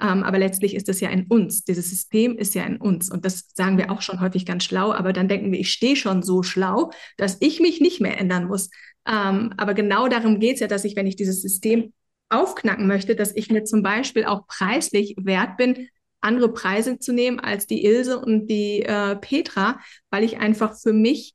[0.00, 1.64] Ähm, aber letztlich ist es ja in uns.
[1.64, 3.10] Dieses System ist ja in uns.
[3.10, 4.92] Und das sagen wir auch schon häufig ganz schlau.
[4.92, 8.46] Aber dann denken wir, ich stehe schon so schlau, dass ich mich nicht mehr ändern
[8.46, 8.70] muss.
[9.08, 11.92] Ähm, aber genau darum geht es ja, dass ich, wenn ich dieses System
[12.28, 15.88] aufknacken möchte, dass ich mir zum Beispiel auch preislich wert bin,
[16.20, 20.92] andere Preise zu nehmen als die Ilse und die äh, Petra, weil ich einfach für
[20.92, 21.34] mich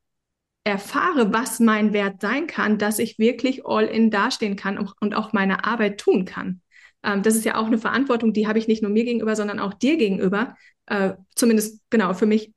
[0.63, 5.34] erfahre, was mein Wert sein kann, dass ich wirklich all in dastehen kann und, auch
[5.34, 6.62] meine Arbeit tun kann.
[7.03, 9.60] Ähm, das ist ja auch eine Verantwortung, die habe ich nicht nur mir gegenüber, sondern
[9.60, 10.56] auch dir gegenüber.
[10.86, 12.53] Äh, zumindest genau für mich,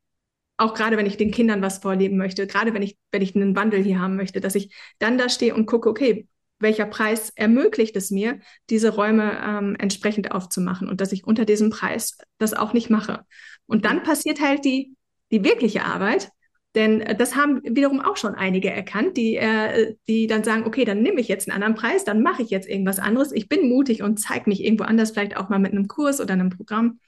[0.57, 3.57] auch gerade wenn ich den Kindern was vorleben möchte, gerade wenn ich, wenn ich einen
[3.57, 7.97] Wandel hier haben möchte, dass ich dann da stehe und gucke, okay, welcher Preis ermöglicht
[7.97, 8.41] es mir,
[8.71, 13.25] diese Räume ähm, entsprechend aufzumachen und dass ich unter diesem Preis das auch nicht mache.
[13.67, 14.95] Und dann passiert halt die,
[15.31, 16.31] die wirkliche Arbeit,
[16.77, 20.85] denn äh, das haben wiederum auch schon einige erkannt, die, äh, die dann sagen, okay,
[20.85, 23.33] dann nehme ich jetzt einen anderen Preis, dann mache ich jetzt irgendwas anderes.
[23.33, 26.35] Ich bin mutig und zeige mich irgendwo anders, vielleicht auch mal mit einem Kurs oder
[26.35, 27.01] einem Programm.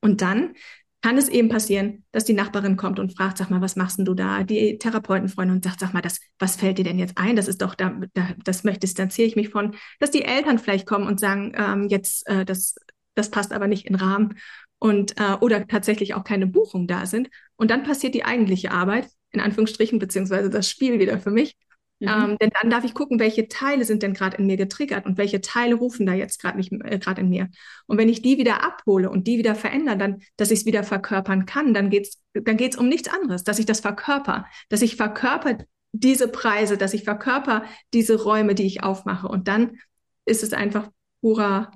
[0.00, 0.54] Und dann
[1.02, 4.04] kann es eben passieren, dass die Nachbarin kommt und fragt, sag mal, was machst denn
[4.04, 4.42] du da?
[4.42, 7.36] Die Therapeutenfreundin und sagt, sag mal, das, was fällt dir denn jetzt ein?
[7.36, 10.86] Das ist doch da, da das möchte, distanziere ich mich von, dass die Eltern vielleicht
[10.86, 12.76] kommen und sagen, ähm, jetzt, äh, das,
[13.14, 14.34] das passt aber nicht in Rahmen
[14.78, 17.30] und äh, oder tatsächlich auch keine Buchung da sind.
[17.56, 21.56] Und dann passiert die eigentliche Arbeit, in Anführungsstrichen, beziehungsweise das Spiel wieder für mich.
[21.98, 22.08] Mhm.
[22.08, 25.16] Ähm, denn dann darf ich gucken, welche Teile sind denn gerade in mir getriggert und
[25.16, 27.48] welche Teile rufen da jetzt gerade nicht äh, gerade in mir.
[27.86, 30.84] Und wenn ich die wieder abhole und die wieder verändere, dann, dass ich es wieder
[30.84, 34.96] verkörpern kann, dann geht's dann geht's um nichts anderes, dass ich das verkörper, dass ich
[34.96, 35.58] verkörper
[35.92, 39.28] diese Preise, dass ich verkörper diese Räume, die ich aufmache.
[39.28, 39.78] Und dann
[40.26, 40.90] ist es einfach
[41.22, 41.70] purer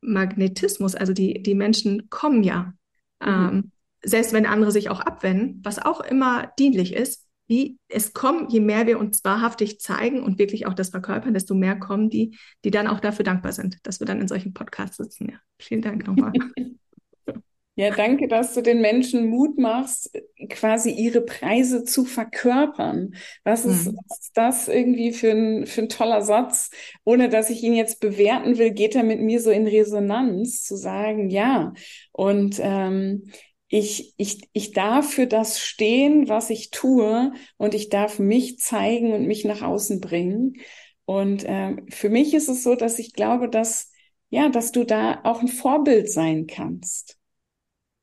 [0.00, 0.94] Magnetismus.
[0.94, 2.74] Also die, die Menschen kommen ja.
[3.20, 3.28] Mhm.
[3.28, 3.72] Ähm,
[4.04, 8.60] selbst wenn andere sich auch abwenden, was auch immer dienlich ist, wie es kommen, je
[8.60, 12.70] mehr wir uns wahrhaftig zeigen und wirklich auch das verkörpern, desto mehr kommen die, die
[12.70, 15.30] dann auch dafür dankbar sind, dass wir dann in solchen Podcasts sitzen.
[15.30, 16.32] Ja, vielen Dank nochmal.
[17.74, 20.14] Ja, danke, dass du den Menschen Mut machst,
[20.50, 23.14] quasi ihre Preise zu verkörpern.
[23.44, 23.96] Was ist, mhm.
[23.96, 26.70] was ist das irgendwie für ein, für ein toller Satz?
[27.04, 30.76] Ohne dass ich ihn jetzt bewerten will, geht er mit mir so in Resonanz zu
[30.76, 31.72] sagen, ja.
[32.12, 33.30] Und ähm,
[33.74, 39.14] ich, ich, ich darf für das stehen, was ich tue und ich darf mich zeigen
[39.14, 40.58] und mich nach außen bringen.
[41.06, 43.90] Und äh, für mich ist es so, dass ich glaube, dass,
[44.28, 47.16] ja, dass du da auch ein Vorbild sein kannst.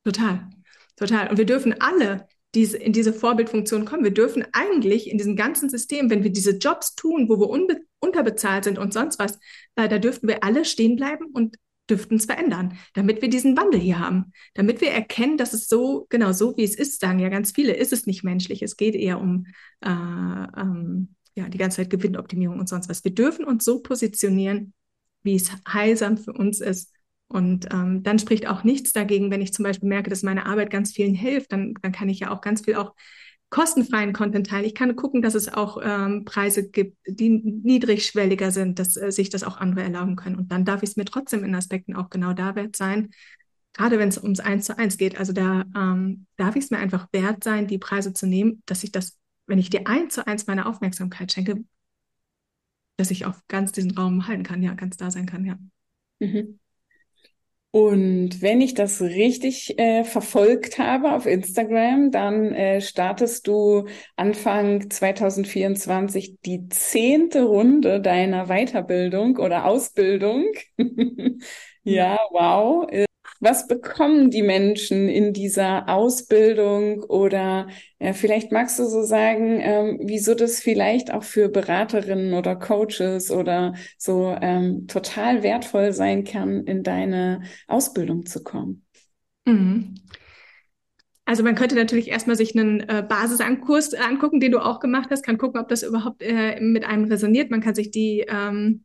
[0.02, 0.50] Total,
[0.96, 1.30] total.
[1.30, 4.02] Und wir dürfen alle diese, in diese Vorbildfunktion kommen.
[4.02, 7.80] Wir dürfen eigentlich in diesem ganzen System, wenn wir diese Jobs tun, wo wir unbe
[8.00, 9.38] unterbezahlt sind und sonst was,
[9.76, 11.54] äh, da dürften wir alle stehen bleiben und
[11.90, 16.06] dürften es verändern, damit wir diesen Wandel hier haben, damit wir erkennen, dass es so,
[16.08, 18.62] genau so wie es ist, sagen ja ganz viele, ist es nicht menschlich.
[18.62, 19.46] Es geht eher um
[19.80, 23.04] äh, ähm, ja, die ganze Zeit Gewinnoptimierung und sonst was.
[23.04, 24.72] Wir dürfen uns so positionieren,
[25.22, 26.92] wie es heilsam für uns ist.
[27.28, 30.70] Und ähm, dann spricht auch nichts dagegen, wenn ich zum Beispiel merke, dass meine Arbeit
[30.70, 32.94] ganz vielen hilft, dann, dann kann ich ja auch ganz viel auch
[33.50, 34.64] kostenfreien Content teilen.
[34.64, 39.28] Ich kann gucken, dass es auch ähm, Preise gibt, die niedrigschwelliger sind, dass äh, sich
[39.28, 40.36] das auch andere erlauben können.
[40.36, 43.10] Und dann darf ich es mir trotzdem in Aspekten auch genau da wert sein,
[43.72, 45.18] gerade wenn es ums Eins zu eins geht.
[45.18, 48.84] Also da ähm, darf ich es mir einfach wert sein, die Preise zu nehmen, dass
[48.84, 51.64] ich das, wenn ich dir eins zu eins meine Aufmerksamkeit schenke,
[52.98, 55.58] dass ich auch ganz diesen Raum halten kann, ja, ganz da sein kann, ja.
[56.20, 56.60] Mhm.
[57.72, 64.90] Und wenn ich das richtig äh, verfolgt habe auf Instagram, dann äh, startest du Anfang
[64.90, 70.46] 2024 die zehnte Runde deiner Weiterbildung oder Ausbildung.
[71.84, 72.88] ja, wow.
[73.40, 79.98] Was bekommen die Menschen in dieser Ausbildung oder ja, vielleicht magst du so sagen, ähm,
[80.02, 86.64] wieso das vielleicht auch für Beraterinnen oder Coaches oder so ähm, total wertvoll sein kann,
[86.64, 88.84] in deine Ausbildung zu kommen?
[89.46, 89.94] Mhm.
[91.24, 95.22] Also man könnte natürlich erstmal sich einen äh, Basisankurs angucken, den du auch gemacht hast,
[95.22, 97.50] kann gucken, ob das überhaupt äh, mit einem resoniert.
[97.50, 98.84] Man kann sich die ähm,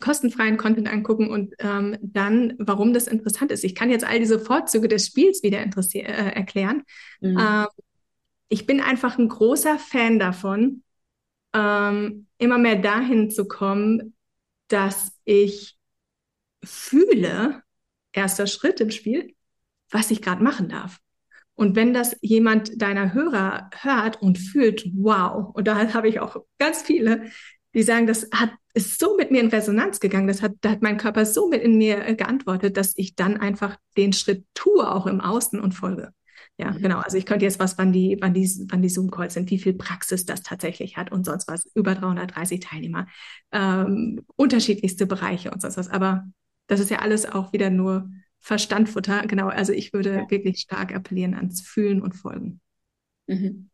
[0.00, 3.64] kostenfreien Content angucken und ähm, dann, warum das interessant ist.
[3.64, 6.82] Ich kann jetzt all diese Vorzüge des Spiels wieder äh, erklären.
[7.20, 7.38] Mhm.
[7.38, 7.66] Ähm,
[8.48, 10.82] ich bin einfach ein großer Fan davon,
[11.54, 14.14] ähm, immer mehr dahin zu kommen,
[14.68, 15.76] dass ich
[16.62, 17.62] fühle,
[18.12, 19.34] erster Schritt im Spiel,
[19.90, 20.98] was ich gerade machen darf.
[21.54, 26.36] Und wenn das jemand deiner Hörer hört und fühlt, wow, und da habe ich auch
[26.58, 27.30] ganz viele,
[27.74, 30.82] die sagen, das hat, ist so mit mir in Resonanz gegangen, das hat, da hat
[30.82, 34.90] mein Körper so mit in mir äh, geantwortet, dass ich dann einfach den Schritt tue,
[34.90, 36.12] auch im Außen und folge.
[36.58, 36.82] Ja, mhm.
[36.82, 36.98] genau.
[36.98, 39.74] Also ich könnte jetzt was, wann die, wann die, wann die Zoom-Calls sind, wie viel
[39.74, 41.66] Praxis das tatsächlich hat und sonst was.
[41.74, 43.06] Über 330 Teilnehmer,
[43.52, 45.88] ähm, unterschiedlichste Bereiche und sonst was.
[45.88, 46.24] Aber
[46.66, 49.26] das ist ja alles auch wieder nur Verstandfutter.
[49.26, 49.48] Genau.
[49.48, 50.30] Also ich würde ja.
[50.30, 52.60] wirklich stark appellieren ans Fühlen und Folgen.
[53.26, 53.70] Mhm.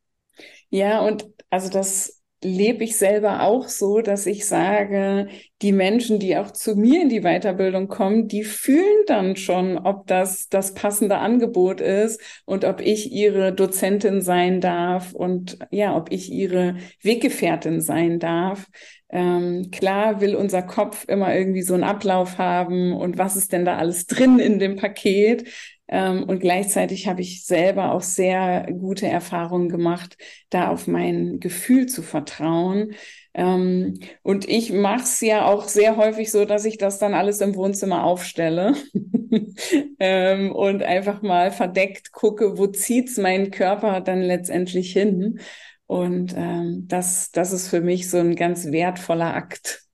[0.71, 5.29] Ja, und also das lebe ich selber auch so, dass ich sage,
[5.61, 10.07] die Menschen, die auch zu mir in die Weiterbildung kommen, die fühlen dann schon, ob
[10.07, 16.13] das das passende Angebot ist und ob ich ihre Dozentin sein darf und ja, ob
[16.13, 18.69] ich ihre Weggefährtin sein darf.
[19.11, 23.65] Ähm, klar will unser Kopf immer irgendwie so einen Ablauf haben und was ist denn
[23.65, 25.49] da alles drin in dem Paket?
[25.89, 30.19] Ähm, und gleichzeitig habe ich selber auch sehr gute Erfahrungen gemacht,
[30.51, 32.95] da auf mein Gefühl zu vertrauen.
[33.35, 37.41] Ähm, und ich mache es ja auch sehr häufig so, dass ich das dann alles
[37.41, 38.75] im Wohnzimmer aufstelle
[39.99, 45.41] ähm, und einfach mal verdeckt gucke, wo zieht's meinen Körper dann letztendlich hin.
[45.87, 49.85] Und das, das ist für mich so ein ganz wertvoller Akt.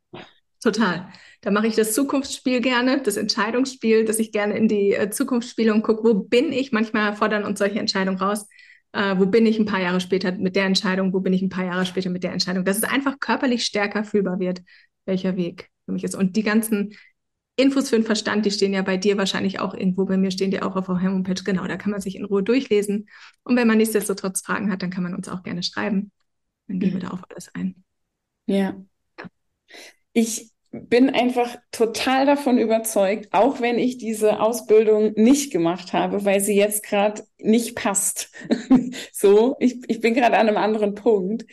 [0.61, 1.07] Total.
[1.45, 5.47] Da mache ich das Zukunftsspiel gerne, das Entscheidungsspiel, dass ich gerne in die äh, Zukunft
[5.47, 6.73] spiele und gucke, wo bin ich?
[6.73, 8.49] Manchmal fordern uns solche Entscheidungen raus.
[8.93, 11.13] Äh, wo bin ich ein paar Jahre später mit der Entscheidung?
[11.13, 12.65] Wo bin ich ein paar Jahre später mit der Entscheidung?
[12.65, 14.63] Dass es einfach körperlich stärker fühlbar wird,
[15.05, 16.15] welcher Weg für mich ist.
[16.15, 16.95] Und die ganzen
[17.57, 20.07] Infos für den Verstand, die stehen ja bei dir wahrscheinlich auch irgendwo.
[20.07, 21.43] Bei mir stehen die auch auf der Homepage.
[21.45, 23.11] Genau, da kann man sich in Ruhe durchlesen.
[23.43, 26.11] Und wenn man nichtsdestotrotz Fragen hat, dann kann man uns auch gerne schreiben.
[26.69, 27.85] Dann gehen wir da auf alles ein.
[28.47, 28.83] Ja.
[30.15, 36.41] Ich bin einfach total davon überzeugt, auch wenn ich diese Ausbildung nicht gemacht habe, weil
[36.41, 38.33] sie jetzt gerade nicht passt.
[39.13, 41.47] so, ich, ich bin gerade an einem anderen Punkt.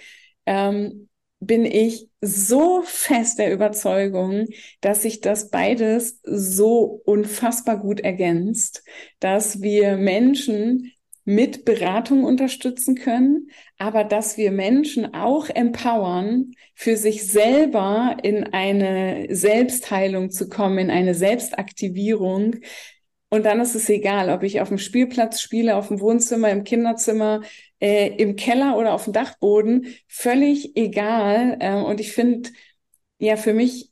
[0.47, 1.07] Ähm,
[1.39, 4.47] bin ich so fest der Überzeugung,
[4.79, 8.83] dass sich das beides so unfassbar gut ergänzt,
[9.19, 10.91] dass wir Menschen
[11.35, 19.27] mit Beratung unterstützen können, aber dass wir Menschen auch empowern, für sich selber in eine
[19.29, 22.55] Selbstheilung zu kommen, in eine Selbstaktivierung.
[23.29, 26.65] Und dann ist es egal, ob ich auf dem Spielplatz spiele, auf dem Wohnzimmer, im
[26.65, 27.41] Kinderzimmer,
[27.79, 31.57] äh, im Keller oder auf dem Dachboden, völlig egal.
[31.61, 32.49] Äh, und ich finde,
[33.19, 33.89] ja, für mich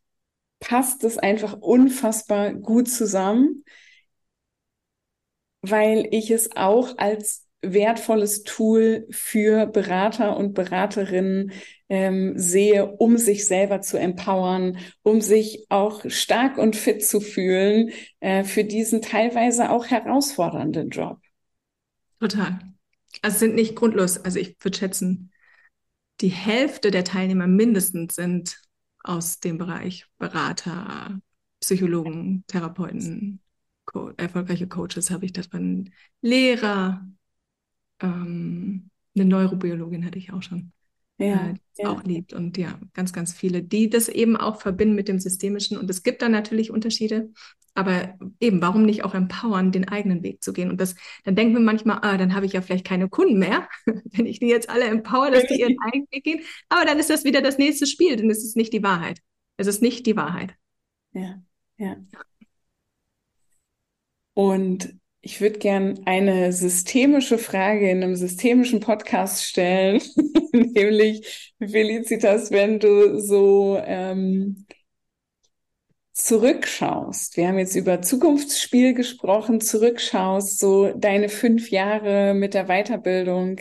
[0.60, 3.64] passt es einfach unfassbar gut zusammen
[5.62, 11.52] weil ich es auch als wertvolles Tool für Berater und Beraterinnen
[11.90, 17.92] ähm, sehe, um sich selber zu empowern, um sich auch stark und fit zu fühlen
[18.22, 21.20] äh, für diesen teilweise auch herausfordernden Job.
[22.20, 22.60] Total.
[23.22, 25.32] Also es sind nicht grundlos, also ich würde schätzen,
[26.22, 28.62] die Hälfte der Teilnehmer mindestens sind
[29.04, 31.20] aus dem Bereich Berater,
[31.60, 33.42] Psychologen, Therapeuten,
[33.92, 37.06] Co erfolgreiche Coaches habe ich da drin, Lehrer,
[38.02, 40.72] ähm, eine Neurobiologin hatte ich auch schon.
[41.18, 41.90] Ja, äh, die ja.
[41.90, 45.78] auch liebt und ja, ganz, ganz viele, die das eben auch verbinden mit dem Systemischen.
[45.78, 47.32] Und es gibt da natürlich Unterschiede,
[47.74, 50.70] aber eben, warum nicht auch empowern, den eigenen Weg zu gehen?
[50.70, 53.68] Und das, dann denken wir manchmal, ah, dann habe ich ja vielleicht keine Kunden mehr,
[53.86, 56.42] wenn ich die jetzt alle empower, dass die ihren eigenen Weg gehen.
[56.70, 59.20] Aber dann ist das wieder das nächste Spiel, denn es ist nicht die Wahrheit.
[59.58, 60.56] Es ist nicht die Wahrheit.
[61.12, 61.42] Ja,
[61.78, 61.98] ja.
[64.40, 70.02] Und ich würde gern eine systemische Frage in einem systemischen Podcast stellen,
[70.54, 74.66] nämlich Felicitas, wenn du so ähm,
[76.14, 77.36] zurückschaust.
[77.36, 83.60] Wir haben jetzt über Zukunftsspiel gesprochen, zurückschaust, so deine fünf Jahre mit der Weiterbildung,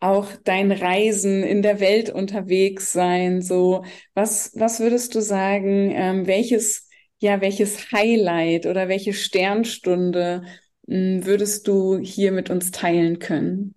[0.00, 3.84] auch dein Reisen in der Welt unterwegs sein, so
[4.14, 6.85] was, was würdest du sagen, ähm, welches
[7.18, 10.44] ja, welches Highlight oder welche Sternstunde
[10.86, 13.74] hm, würdest du hier mit uns teilen können?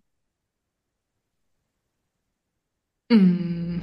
[3.11, 3.81] Mm.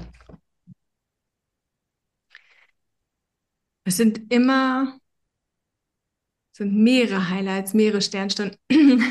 [3.84, 4.98] Es sind immer,
[6.52, 8.58] sind mehrere Highlights, mehrere Sternstunden.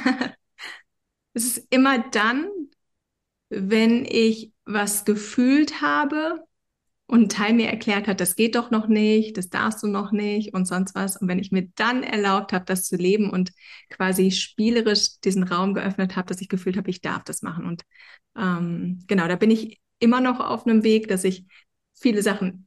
[1.34, 2.50] es ist immer dann,
[3.50, 6.46] wenn ich was gefühlt habe,
[7.08, 10.12] und ein Teil mir erklärt hat, das geht doch noch nicht, das darfst du noch
[10.12, 11.18] nicht und sonst was.
[11.18, 13.52] Und wenn ich mir dann erlaubt habe, das zu leben und
[13.90, 17.66] quasi spielerisch diesen Raum geöffnet habe, dass ich gefühlt habe, ich darf das machen.
[17.66, 17.84] Und
[18.38, 21.46] ähm, genau, da bin ich immer noch auf einem Weg, dass ich
[21.94, 22.65] viele Sachen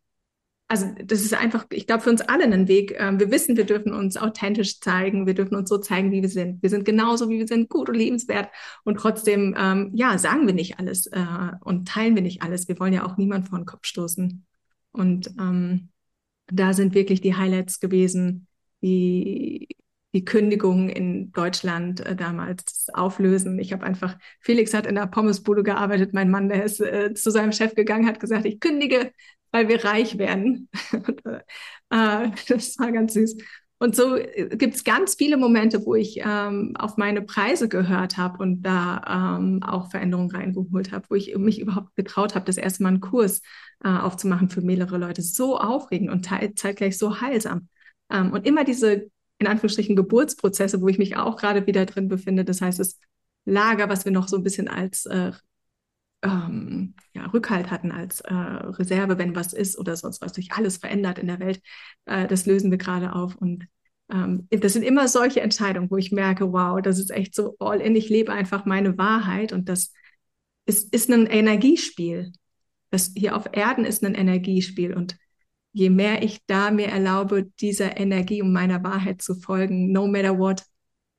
[0.70, 2.94] also das ist einfach, ich glaube, für uns alle ein Weg.
[2.98, 6.28] Ähm, wir wissen, wir dürfen uns authentisch zeigen, wir dürfen uns so zeigen, wie wir
[6.28, 6.62] sind.
[6.62, 8.50] Wir sind genauso, wie wir sind, gut und liebenswert.
[8.84, 11.24] Und trotzdem, ähm, ja, sagen wir nicht alles äh,
[11.62, 12.68] und teilen wir nicht alles.
[12.68, 14.44] Wir wollen ja auch niemand vor den Kopf stoßen.
[14.92, 15.88] Und ähm,
[16.48, 18.46] da sind wirklich die Highlights gewesen,
[18.82, 19.68] die,
[20.14, 23.58] die Kündigung in Deutschland äh, damals auflösen.
[23.58, 27.30] Ich habe einfach, Felix hat in der Pommesbude gearbeitet, mein Mann, der ist äh, zu
[27.30, 29.12] seinem Chef gegangen, hat gesagt, ich kündige
[29.50, 30.68] weil wir reich werden.
[31.90, 33.36] äh, das war ganz süß.
[33.78, 38.16] Und so äh, gibt es ganz viele Momente, wo ich ähm, auf meine Preise gehört
[38.16, 42.56] habe und da ähm, auch Veränderungen reingeholt habe, wo ich mich überhaupt getraut habe, das
[42.56, 43.40] erste Mal einen Kurs
[43.84, 45.22] äh, aufzumachen für mehrere Leute.
[45.22, 46.26] So aufregend und
[46.58, 47.68] zeitgleich so heilsam.
[48.10, 52.44] Ähm, und immer diese, in Anführungsstrichen, Geburtsprozesse, wo ich mich auch gerade wieder drin befinde.
[52.44, 52.98] Das heißt, das
[53.44, 55.32] Lager, was wir noch so ein bisschen als äh,
[56.22, 60.78] ähm, ja, Rückhalt hatten als äh, Reserve, wenn was ist oder sonst was sich alles
[60.78, 61.62] verändert in der Welt.
[62.06, 63.36] Äh, das lösen wir gerade auf.
[63.36, 63.66] Und
[64.10, 67.80] ähm, das sind immer solche Entscheidungen, wo ich merke, wow, das ist echt so all
[67.80, 67.96] in.
[67.96, 69.92] Ich lebe einfach meine Wahrheit und das
[70.66, 72.32] ist, ist ein Energiespiel.
[72.90, 74.94] Das hier auf Erden ist ein Energiespiel.
[74.94, 75.16] Und
[75.78, 80.36] je mehr ich da mir erlaube, dieser Energie um meiner Wahrheit zu folgen, no matter
[80.36, 80.64] what,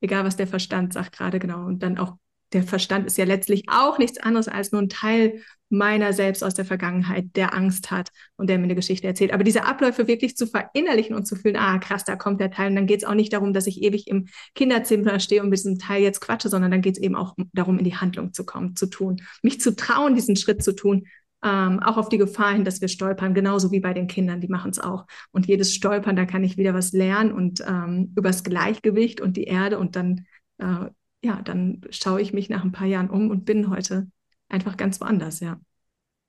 [0.02, 2.18] egal was der Verstand sagt gerade genau, und dann auch
[2.52, 6.56] der Verstand ist ja letztlich auch nichts anderes als nur ein Teil meiner selbst aus
[6.56, 9.32] der Vergangenheit, der Angst hat und der mir eine Geschichte erzählt.
[9.32, 12.70] Aber diese Abläufe wirklich zu verinnerlichen und zu fühlen, ah, krass, da kommt der Teil.
[12.70, 15.60] Und dann geht es auch nicht darum, dass ich ewig im Kinderzimmer stehe und mit
[15.60, 18.46] diesem Teil jetzt quatsche, sondern dann geht es eben auch darum, in die Handlung zu
[18.46, 21.06] kommen, zu tun, mich zu trauen, diesen Schritt zu tun.
[21.44, 24.50] Ähm, auch auf die Gefahr hin, dass wir stolpern, genauso wie bei den Kindern, die
[24.50, 25.06] machen es auch.
[25.32, 29.46] Und jedes Stolpern, da kann ich wieder was lernen und ähm, übers Gleichgewicht und die
[29.46, 30.26] Erde und dann
[30.58, 30.90] äh,
[31.22, 34.10] ja, dann schaue ich mich nach ein paar Jahren um und bin heute
[34.48, 35.60] einfach ganz woanders, ja.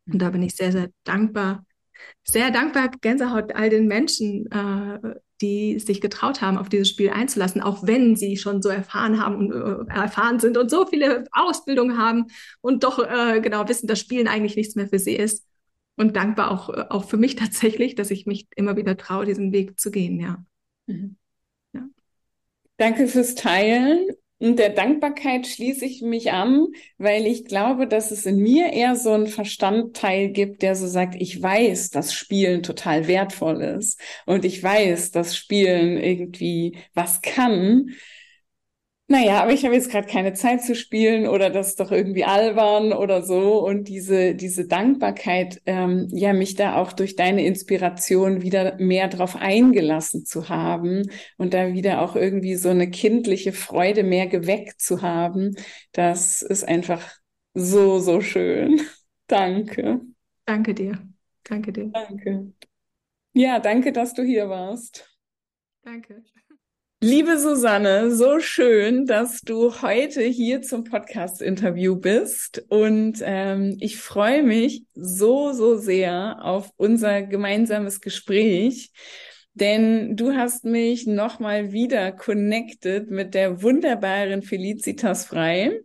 [0.06, 1.64] Und da bin ich sehr, sehr dankbar,
[2.24, 7.60] sehr dankbar, Gänsehaut all den Menschen, äh, die sich getraut haben, auf dieses Spiel einzulassen,
[7.62, 11.98] auch wenn sie schon so erfahren haben und äh, erfahren sind und so viele Ausbildungen
[11.98, 12.26] haben
[12.60, 15.46] und doch äh, genau wissen, dass Spielen eigentlich nichts mehr für sie ist.
[15.96, 19.52] Und dankbar auch, äh, auch für mich tatsächlich, dass ich mich immer wieder traue, diesen
[19.52, 20.44] Weg zu gehen, ja.
[20.86, 21.16] Mhm.
[21.72, 21.88] ja.
[22.76, 24.08] Danke fürs Teilen.
[24.40, 28.96] Und der Dankbarkeit schließe ich mich an, weil ich glaube, dass es in mir eher
[28.96, 34.46] so einen Verstandteil gibt, der so sagt, ich weiß, dass Spielen total wertvoll ist und
[34.46, 37.90] ich weiß, dass Spielen irgendwie was kann.
[39.10, 42.24] Naja, aber ich habe jetzt gerade keine Zeit zu spielen oder das ist doch irgendwie
[42.24, 43.66] albern oder so.
[43.66, 49.34] Und diese, diese Dankbarkeit, ähm, ja, mich da auch durch deine Inspiration wieder mehr drauf
[49.34, 55.02] eingelassen zu haben und da wieder auch irgendwie so eine kindliche Freude mehr geweckt zu
[55.02, 55.56] haben,
[55.90, 57.02] das ist einfach
[57.52, 58.80] so, so schön.
[59.26, 60.00] Danke.
[60.46, 60.98] Danke dir.
[61.44, 61.92] Danke dir.
[61.92, 62.52] Danke.
[63.34, 65.08] Ja, danke, dass du hier warst.
[65.84, 66.22] Danke.
[67.02, 72.62] Liebe Susanne, so schön, dass du heute hier zum Podcast-Interview bist.
[72.68, 78.92] Und ähm, ich freue mich so, so sehr auf unser gemeinsames Gespräch.
[79.54, 85.80] Denn du hast mich nochmal wieder connected mit der wunderbaren Felicitas Frei.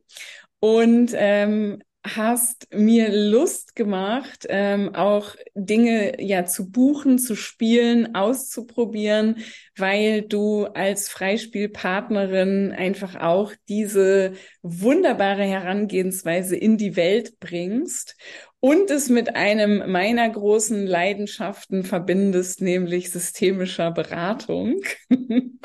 [0.59, 9.37] Und ähm, hast mir Lust gemacht, ähm, auch Dinge ja zu buchen, zu spielen, auszuprobieren,
[9.75, 18.15] weil du als Freispielpartnerin einfach auch diese wunderbare Herangehensweise in die Welt bringst
[18.59, 24.81] und es mit einem meiner großen Leidenschaften verbindest, nämlich systemischer Beratung.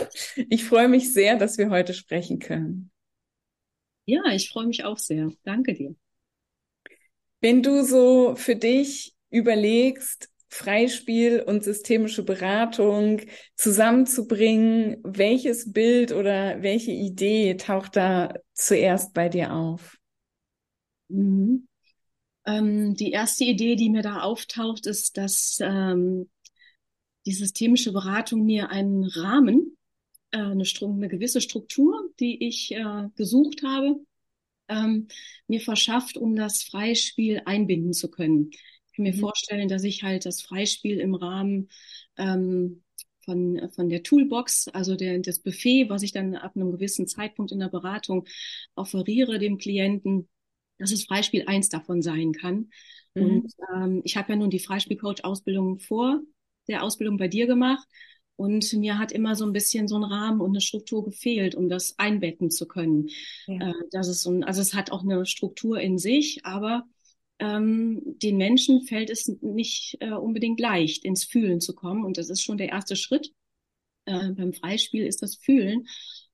[0.48, 2.90] ich freue mich sehr, dass wir heute sprechen können.
[4.06, 5.30] Ja, ich freue mich auch sehr.
[5.44, 5.94] Danke dir.
[7.40, 13.20] Wenn du so für dich überlegst, Freispiel und systemische Beratung
[13.54, 19.96] zusammenzubringen, welches Bild oder welche Idee taucht da zuerst bei dir auf?
[21.08, 21.68] Mhm.
[22.46, 26.28] Ähm, die erste Idee, die mir da auftaucht, ist, dass ähm,
[27.26, 29.76] die systemische Beratung mir einen Rahmen,
[30.32, 34.00] äh, eine, eine, gewisse Struktur, die ich äh, gesucht habe,
[34.70, 35.08] ähm,
[35.46, 38.50] mir verschafft, um das Freispiel einbinden zu können.
[38.52, 39.20] Ich kann mir mhm.
[39.20, 41.68] vorstellen, dass ich halt das Freispiel im Rahmen
[42.16, 42.82] ähm,
[43.24, 47.52] von, von der Toolbox, also der, das Buffet, was ich dann ab einem gewissen Zeitpunkt
[47.52, 48.26] in der Beratung
[48.74, 50.28] offeriere dem Klienten,
[50.78, 52.70] dass es Freispiel eins davon sein kann.
[53.14, 53.22] Mhm.
[53.22, 56.20] Und ähm, ich habe ja nun die Freispielcoach-Ausbildung vor
[56.68, 57.86] der Ausbildung bei dir gemacht
[58.40, 61.68] und mir hat immer so ein bisschen so ein Rahmen und eine Struktur gefehlt, um
[61.68, 63.10] das einbetten zu können.
[63.46, 63.68] Ja.
[63.68, 66.86] Äh, das ist so ein, also es hat auch eine Struktur in sich, aber
[67.38, 72.02] ähm, den Menschen fällt es nicht äh, unbedingt leicht, ins Fühlen zu kommen.
[72.02, 73.30] Und das ist schon der erste Schritt.
[74.06, 75.86] Äh, beim Freispiel ist das Fühlen.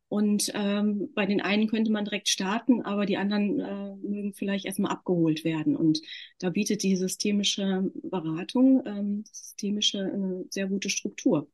[0.07, 4.65] Und ähm, bei den einen könnte man direkt starten, aber die anderen äh, mögen vielleicht
[4.65, 5.75] erstmal abgeholt werden.
[5.75, 6.01] Und
[6.39, 11.49] da bietet die systemische Beratung, ähm, systemische eine sehr gute Struktur.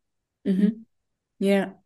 [0.44, 0.86] Mhm.
[1.38, 1.82] Ja,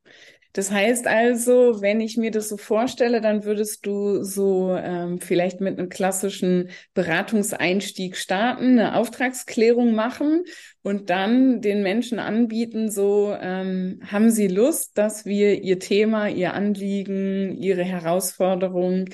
[0.55, 5.61] Das heißt also, wenn ich mir das so vorstelle, dann würdest du so ähm, vielleicht
[5.63, 10.45] mit einem klassischen Beratungseinstieg starten, eine Auftragsklärung machen
[10.83, 16.55] und dann den Menschen anbieten, so ähm, haben sie Lust, dass wir ihr Thema, ihr
[16.55, 19.07] Anliegen, ihre Herausforderung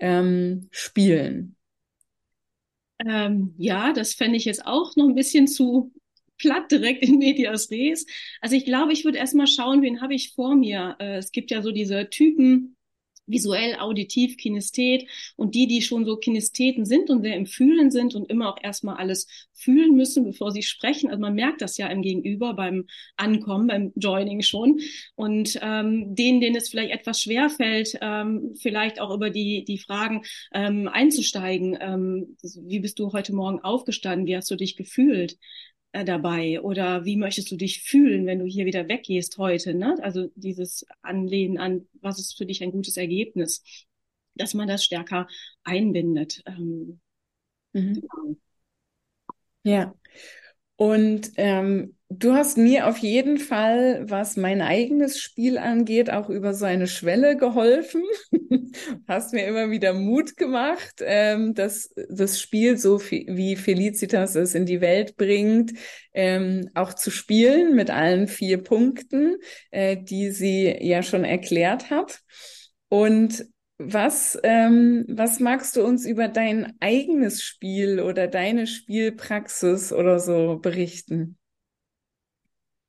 [0.00, 1.56] ähm, spielen.
[3.06, 5.92] Ähm, ja, das fände ich jetzt auch noch ein bisschen zu
[6.38, 8.06] platt direkt in Medias Res.
[8.40, 10.96] Also ich glaube, ich würde erstmal schauen, wen habe ich vor mir.
[10.98, 12.76] Äh, es gibt ja so diese Typen,
[13.28, 18.14] visuell, auditiv, Kinesthet und die, die schon so Kinestheten sind und sehr im Fühlen sind
[18.14, 21.10] und immer auch erstmal alles fühlen müssen, bevor sie sprechen.
[21.10, 22.86] Also man merkt das ja im Gegenüber beim
[23.16, 24.80] Ankommen, beim Joining schon.
[25.14, 29.78] Und ähm, denen, denen es vielleicht etwas schwer fällt, ähm, vielleicht auch über die, die
[29.78, 30.22] Fragen
[30.52, 31.76] ähm, einzusteigen.
[31.80, 34.26] Ähm, wie bist du heute Morgen aufgestanden?
[34.26, 35.36] Wie hast du dich gefühlt?
[35.98, 39.96] Äh, dabei oder wie möchtest du dich fühlen, wenn du hier wieder weggehst heute, ne?
[40.00, 43.64] Also dieses Anlehnen an, was ist für dich ein gutes Ergebnis,
[44.34, 45.26] dass man das stärker
[45.64, 46.42] einbindet.
[46.46, 47.00] Ähm,
[47.72, 47.94] mhm.
[47.94, 48.36] Genau.
[49.64, 49.94] Ja.
[50.76, 56.54] Und ähm, du hast mir auf jeden Fall, was mein eigenes Spiel angeht, auch über
[56.54, 58.02] so eine Schwelle geholfen.
[59.08, 64.66] hast mir immer wieder Mut gemacht, ähm, dass das Spiel, so wie Felicitas es in
[64.66, 65.72] die Welt bringt,
[66.14, 69.36] ähm, auch zu spielen mit allen vier Punkten,
[69.70, 72.20] äh, die sie ja schon erklärt hat.
[72.88, 73.44] Und
[73.76, 80.58] was, ähm, was magst du uns über dein eigenes Spiel oder deine Spielpraxis oder so
[80.58, 81.38] berichten?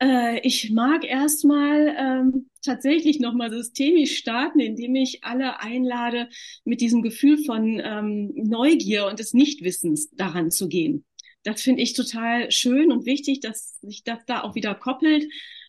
[0.01, 6.29] Äh, ich mag erstmal ähm, tatsächlich nochmal systemisch starten, indem ich alle einlade,
[6.63, 11.05] mit diesem Gefühl von ähm, Neugier und des Nichtwissens daran zu gehen.
[11.43, 15.25] Das finde ich total schön und wichtig, dass sich das da auch wieder koppelt.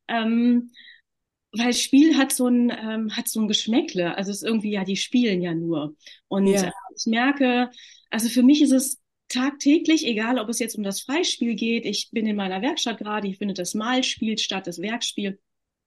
[0.08, 0.70] Ähm,
[1.52, 4.16] weil Spiel hat so ein ähm, hat so ein Geschmäckle.
[4.16, 5.96] Also es ist irgendwie ja, die spielen ja nur.
[6.28, 6.64] Und ja.
[6.68, 7.70] Äh, ich merke,
[8.10, 8.99] also für mich ist es
[9.30, 11.86] tagtäglich, egal ob es jetzt um das Freispiel geht.
[11.86, 13.28] Ich bin in meiner Werkstatt gerade.
[13.28, 15.38] Ich finde das Malspiel statt das Werkspiel.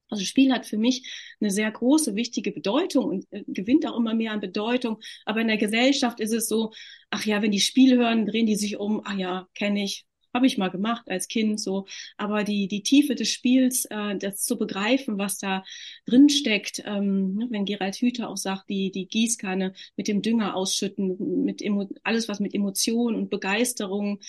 [0.10, 4.14] Also Spiel hat für mich eine sehr große, wichtige Bedeutung und äh, gewinnt auch immer
[4.14, 5.00] mehr an Bedeutung.
[5.26, 6.72] Aber in der Gesellschaft ist es so,
[7.10, 10.48] ach ja, wenn die Spiel hören, drehen die sich um, ach ja, kenne ich, habe
[10.48, 11.86] ich mal gemacht als Kind so.
[12.18, 15.64] Aber die, die Tiefe des Spiels, äh, das zu begreifen, was da
[16.06, 20.56] drin steckt, ähm, ne, wenn Gerald Hüther auch sagt, die, die Gießkanne mit dem Dünger
[20.56, 24.20] ausschütten, mit Emo alles, was mit Emotion und Begeisterung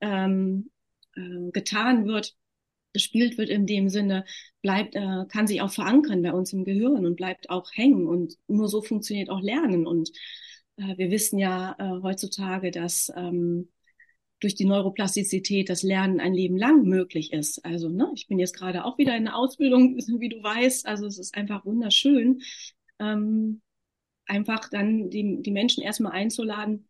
[0.00, 0.70] ähm,
[1.16, 2.36] äh, getan wird,
[2.92, 4.24] gespielt wird in dem Sinne,
[4.62, 8.06] bleibt, äh, kann sich auch verankern bei uns im Gehirn und bleibt auch hängen.
[8.06, 9.86] Und nur so funktioniert auch Lernen.
[9.86, 10.10] Und
[10.76, 13.68] äh, wir wissen ja äh, heutzutage, dass ähm,
[14.40, 17.64] durch die Neuroplastizität das Lernen ein Leben lang möglich ist.
[17.64, 20.86] Also, ne, ich bin jetzt gerade auch wieder in der Ausbildung, wie du weißt.
[20.86, 22.42] Also es ist einfach wunderschön,
[22.98, 23.62] ähm,
[24.26, 26.88] einfach dann die, die Menschen erstmal einzuladen.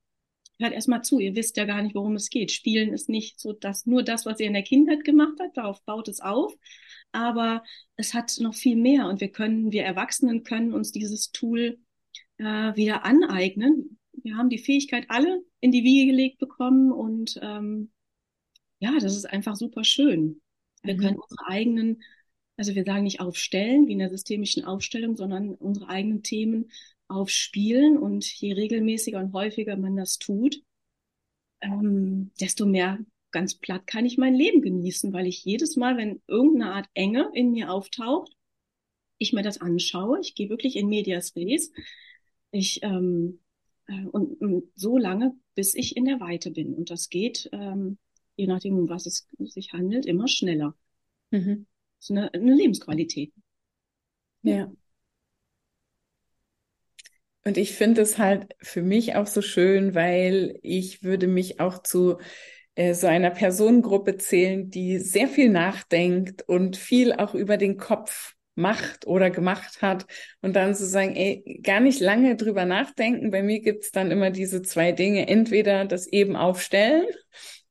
[0.60, 2.50] Hört erstmal zu, ihr wisst ja gar nicht, worum es geht.
[2.50, 5.82] Spielen ist nicht so dass nur das, was ihr in der Kindheit gemacht habt, darauf
[5.84, 6.52] baut es auf.
[7.12, 7.62] Aber
[7.96, 11.78] es hat noch viel mehr und wir können, wir Erwachsenen können uns dieses Tool
[12.38, 12.44] äh,
[12.76, 17.90] wieder aneignen, wir haben die Fähigkeit alle in die Wiege gelegt bekommen und ähm,
[18.78, 20.40] ja, das ist einfach super schön.
[20.82, 20.98] Wir mhm.
[20.98, 22.02] können unsere eigenen,
[22.56, 26.70] also wir sagen nicht aufstellen wie in der systemischen Aufstellung, sondern unsere eigenen Themen
[27.08, 30.60] aufspielen und je regelmäßiger und häufiger man das tut,
[31.60, 32.98] ähm, desto mehr
[33.30, 37.30] ganz platt kann ich mein Leben genießen, weil ich jedes Mal, wenn irgendeine Art Enge
[37.34, 38.32] in mir auftaucht,
[39.18, 41.72] ich mir das anschaue, ich gehe wirklich in Medias Res,
[42.50, 43.47] ich ähm, äh,
[43.88, 46.74] und, und, so lange, bis ich in der Weite bin.
[46.74, 47.98] Und das geht, ähm,
[48.36, 50.74] je nachdem, um was es sich handelt, immer schneller.
[51.30, 51.66] Mhm.
[51.98, 53.32] Das ist eine, eine Lebensqualität.
[54.42, 54.70] Ja.
[57.44, 61.82] Und ich finde es halt für mich auch so schön, weil ich würde mich auch
[61.82, 62.18] zu
[62.74, 68.36] äh, so einer Personengruppe zählen, die sehr viel nachdenkt und viel auch über den Kopf
[68.58, 70.06] macht oder gemacht hat
[70.42, 73.30] und dann zu sagen, ey, gar nicht lange drüber nachdenken.
[73.30, 77.06] Bei mir gibt's dann immer diese zwei Dinge, entweder das eben aufstellen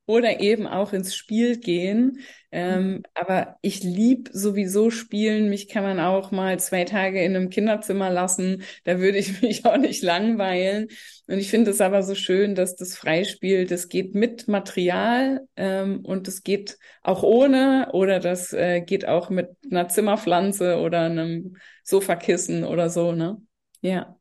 [0.08, 2.20] oder eben auch ins Spiel gehen.
[2.50, 3.04] Ähm, mhm.
[3.14, 5.50] aber ich lieb sowieso Spielen.
[5.50, 8.64] Mich kann man auch mal zwei Tage in einem Kinderzimmer lassen.
[8.86, 10.88] Da würde ich mich auch nicht langweilen.
[11.28, 16.00] Und ich finde es aber so schön, dass das Freispiel, das geht mit Material ähm,
[16.06, 21.58] und das geht auch ohne oder das äh, geht auch mit einer Zimmerpflanze oder einem
[21.84, 23.42] Sofakissen oder so, ne?
[23.82, 24.17] Ja.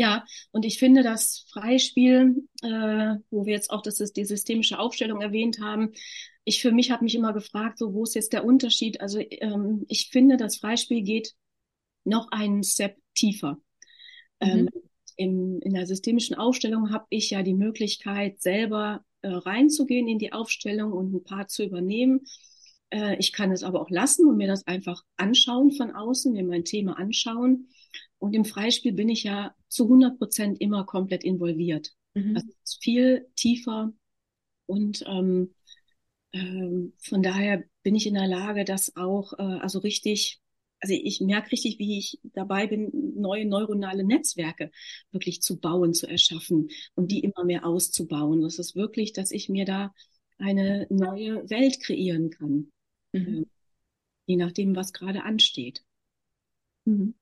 [0.00, 5.20] Ja, und ich finde das Freispiel, äh, wo wir jetzt auch das, die systemische Aufstellung
[5.20, 5.92] erwähnt haben,
[6.44, 9.02] ich für mich habe mich immer gefragt, so wo ist jetzt der Unterschied?
[9.02, 11.34] Also ähm, ich finde, das Freispiel geht
[12.04, 13.58] noch einen Step tiefer.
[14.40, 14.48] Mhm.
[14.48, 14.68] Ähm,
[15.16, 20.32] in, in der systemischen Aufstellung habe ich ja die Möglichkeit, selber äh, reinzugehen in die
[20.32, 22.22] Aufstellung und ein paar zu übernehmen.
[22.88, 26.44] Äh, ich kann es aber auch lassen und mir das einfach anschauen von außen, mir
[26.44, 27.68] mein Thema anschauen.
[28.16, 31.94] Und im Freispiel bin ich ja zu 100 Prozent immer komplett involviert.
[32.14, 32.36] Mhm.
[32.36, 33.92] Also es ist viel tiefer
[34.66, 35.54] und ähm,
[36.32, 40.40] ähm, von daher bin ich in der Lage, das auch äh, also richtig,
[40.80, 44.70] also ich merke richtig, wie ich dabei bin, neue neuronale Netzwerke
[45.12, 48.40] wirklich zu bauen, zu erschaffen und die immer mehr auszubauen.
[48.42, 49.94] Das ist wirklich, dass ich mir da
[50.38, 52.72] eine neue Welt kreieren kann,
[53.12, 53.42] mhm.
[53.42, 53.46] äh,
[54.26, 55.84] je nachdem, was gerade ansteht.
[56.84, 57.14] Mhm.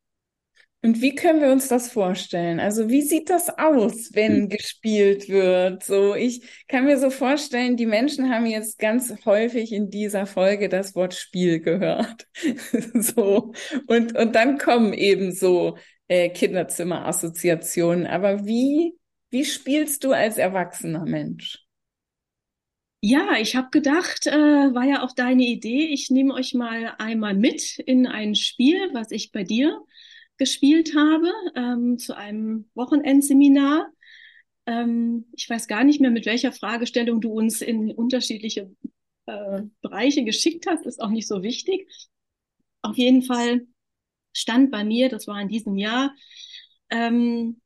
[0.80, 2.60] Und wie können wir uns das vorstellen?
[2.60, 4.48] Also wie sieht das aus, wenn hm.
[4.48, 5.82] gespielt wird?
[5.82, 10.68] So, ich kann mir so vorstellen, die Menschen haben jetzt ganz häufig in dieser Folge
[10.68, 12.28] das Wort Spiel gehört.
[12.94, 13.52] so.
[13.88, 15.76] Und, und dann kommen eben so
[16.06, 18.06] äh, Kinderzimmerassoziationen.
[18.06, 18.94] Aber wie,
[19.30, 21.58] wie spielst du als erwachsener Mensch?
[23.00, 27.34] Ja, ich habe gedacht, äh, war ja auch deine Idee, ich nehme euch mal einmal
[27.34, 29.84] mit in ein Spiel, was ich bei dir
[30.38, 33.90] gespielt habe, ähm, zu einem Wochenendseminar.
[34.66, 38.70] Ähm, ich weiß gar nicht mehr, mit welcher Fragestellung du uns in unterschiedliche
[39.26, 41.88] äh, Bereiche geschickt hast, ist auch nicht so wichtig.
[42.82, 43.66] Auf jeden Fall
[44.32, 46.14] stand bei mir, das war in diesem Jahr,
[46.90, 47.60] ähm,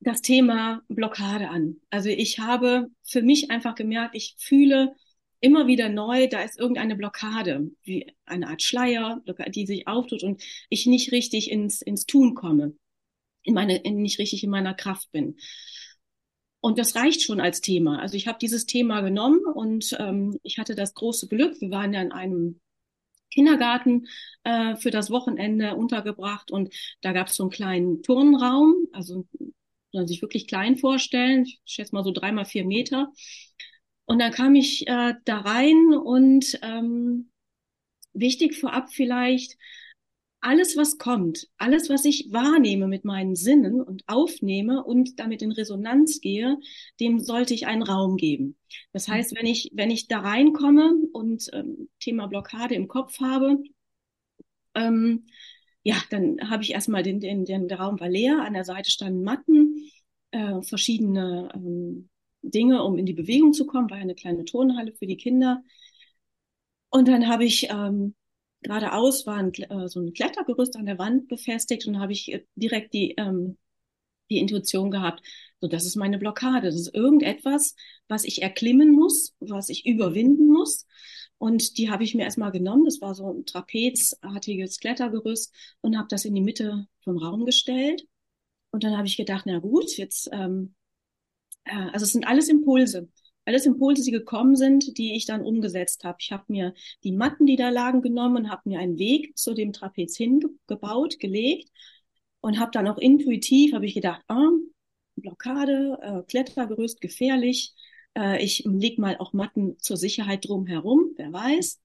[0.00, 1.76] das Thema Blockade an.
[1.90, 4.94] Also ich habe für mich einfach gemerkt, ich fühle
[5.44, 10.42] immer wieder neu, da ist irgendeine Blockade, wie eine Art Schleier, die sich auftut und
[10.70, 12.74] ich nicht richtig ins, ins Tun komme,
[13.42, 15.36] in meine, in, nicht richtig in meiner Kraft bin.
[16.60, 17.98] Und das reicht schon als Thema.
[18.00, 21.92] Also ich habe dieses Thema genommen und ähm, ich hatte das große Glück, wir waren
[21.92, 22.60] ja in einem
[23.30, 24.06] Kindergarten
[24.44, 26.72] äh, für das Wochenende untergebracht und
[27.02, 29.26] da gab es so einen kleinen Turnraum, also
[29.92, 33.12] man sich wirklich klein vorstellen, ich schätze mal so dreimal vier Meter.
[34.06, 37.30] Und dann kam ich äh, da rein und ähm,
[38.12, 39.56] wichtig vorab vielleicht,
[40.44, 45.52] alles, was kommt, alles, was ich wahrnehme mit meinen Sinnen und aufnehme und damit in
[45.52, 46.58] Resonanz gehe,
[47.00, 48.58] dem sollte ich einen Raum geben.
[48.92, 53.56] Das heißt, wenn ich, wenn ich da reinkomme und ähm, Thema Blockade im Kopf habe,
[54.74, 55.26] ähm,
[55.82, 58.90] ja, dann habe ich erstmal den, den, den, der Raum war leer, an der Seite
[58.90, 59.90] standen Matten,
[60.30, 62.10] äh, verschiedene ähm,
[62.50, 65.62] Dinge, um in die Bewegung zu kommen, war ja eine kleine Turnhalle für die Kinder.
[66.90, 68.14] Und dann habe ich ähm,
[68.64, 72.44] geradeaus war ein, äh, so ein Klettergerüst an der Wand befestigt und habe ich äh,
[72.56, 73.58] direkt die, ähm,
[74.30, 75.22] die Intuition gehabt,
[75.60, 77.76] so das ist meine Blockade, das ist irgendetwas,
[78.08, 80.86] was ich erklimmen muss, was ich überwinden muss.
[81.38, 82.84] Und die habe ich mir erstmal genommen.
[82.84, 88.06] Das war so ein trapezartiges Klettergerüst und habe das in die Mitte vom Raum gestellt.
[88.70, 90.83] Und dann habe ich gedacht, na gut, jetzt ähm, äh,
[91.64, 93.08] also es sind alles Impulse.
[93.46, 96.16] Alles Impulse, die gekommen sind, die ich dann umgesetzt habe.
[96.20, 99.54] Ich habe mir die Matten, die da lagen, genommen und habe mir einen Weg zu
[99.54, 101.70] dem Trapez hingebaut, gelegt
[102.40, 104.48] und habe dann auch intuitiv, habe ich gedacht, ah,
[105.16, 107.74] Blockade, äh, Klettergerüst, gefährlich.
[108.16, 111.80] Äh, ich leg mal auch Matten zur Sicherheit drumherum, wer weiß.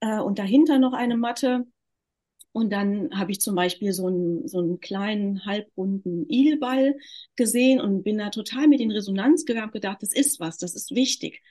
[0.00, 1.66] Äh, und dahinter noch eine Matte.
[2.52, 6.96] Und dann habe ich zum Beispiel so einen, so einen kleinen halbrunden Igelball
[7.34, 10.94] gesehen und bin da total mit in Resonanz gegangen, gedacht, das ist was, das ist
[10.94, 11.42] wichtig.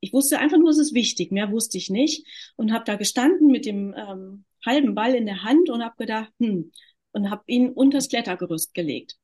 [0.00, 3.48] Ich wusste einfach nur, es ist wichtig, mehr wusste ich nicht und habe da gestanden
[3.48, 6.72] mit dem ähm, halben Ball in der Hand und habe gedacht, hm,
[7.12, 9.16] und habe ihn unters Klettergerüst gelegt.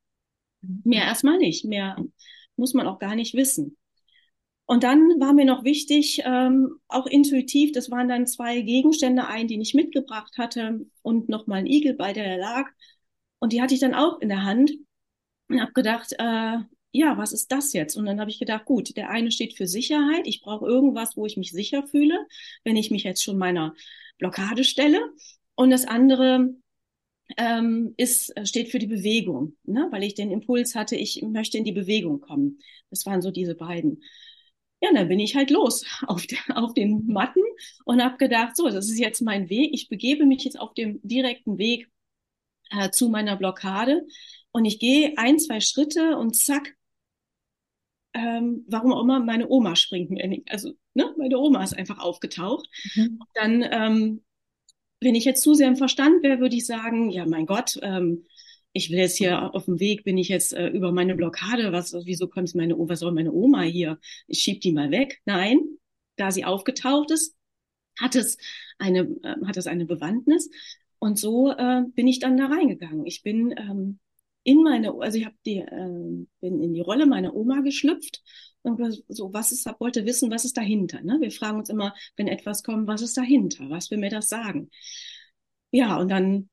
[0.63, 0.83] Mhm.
[0.85, 1.97] Mehr erstmal nicht, mehr
[2.57, 3.77] muss man auch gar nicht wissen.
[4.67, 9.47] Und dann war mir noch wichtig, ähm, auch intuitiv, das waren dann zwei Gegenstände, ein,
[9.47, 12.71] die ich mitgebracht hatte und nochmal ein Igelball, der da lag.
[13.41, 14.73] Und die hatte ich dann auch in der Hand
[15.49, 16.59] und habe gedacht, äh,
[16.93, 17.97] ja, was ist das jetzt?
[17.97, 20.27] Und dann habe ich gedacht, gut, der eine steht für Sicherheit.
[20.27, 22.27] Ich brauche irgendwas, wo ich mich sicher fühle,
[22.63, 23.75] wenn ich mich jetzt schon meiner
[24.19, 25.01] Blockade stelle.
[25.57, 26.55] Und das andere
[27.37, 29.89] ähm, ist, steht für die Bewegung, ne?
[29.91, 32.61] weil ich den Impuls hatte, ich möchte in die Bewegung kommen.
[32.91, 34.03] Das waren so diese beiden.
[34.85, 37.41] Ja, dann bin ich halt los auf, de, auf den Matten
[37.87, 39.71] und habe gedacht, so, das ist jetzt mein Weg.
[39.73, 41.91] Ich begebe mich jetzt auf dem direkten Weg
[42.71, 44.07] äh, zu meiner Blockade
[44.53, 46.77] und ich gehe ein, zwei Schritte und zack,
[48.13, 50.29] ähm, warum auch immer, meine Oma springt mir.
[50.29, 50.51] Nicht.
[50.51, 52.69] Also, ne, meine Oma ist einfach aufgetaucht.
[52.95, 53.21] Mhm.
[53.33, 54.25] dann, ähm,
[55.01, 58.27] wenn ich jetzt zu sehr im Verstand wäre, würde ich sagen, ja, mein Gott, ähm,
[58.75, 61.95] ich will jetzt hier auf dem Weg, bin ich jetzt äh, über meine Blockade, was,
[62.05, 63.99] wieso kommt meine was soll meine Oma hier?
[64.27, 65.21] Ich schieb die mal weg.
[65.25, 65.61] Nein,
[66.17, 67.37] da sie aufgetaucht ist,
[67.99, 68.37] hat es
[68.79, 70.51] eine, äh, hat es eine Bewandtnis.
[70.99, 73.07] Und so äh, bin ich dann da reingegangen.
[73.07, 74.01] Ich bin ähm,
[74.43, 78.23] in meine, also ich habe die, äh, bin in die Rolle meiner Oma geschlüpft
[78.63, 81.01] und so, was ist, wollte wissen, was ist dahinter.
[81.03, 81.19] Ne?
[81.21, 83.71] Wir fragen uns immer, wenn etwas kommt, was ist dahinter?
[83.71, 84.71] Was will mir das sagen?
[85.71, 86.49] Ja, und dann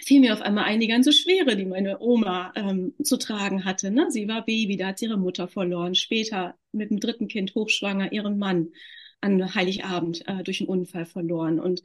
[0.00, 3.90] fiel mir auf einmal ein, die ganze Schwere, die meine Oma ähm, zu tragen hatte.
[3.90, 4.10] Ne?
[4.10, 5.94] Sie war Baby, da hat sie ihre Mutter verloren.
[5.94, 8.72] Später mit dem dritten Kind hochschwanger ihren Mann
[9.20, 11.60] an Heiligabend äh, durch einen Unfall verloren.
[11.60, 11.82] Und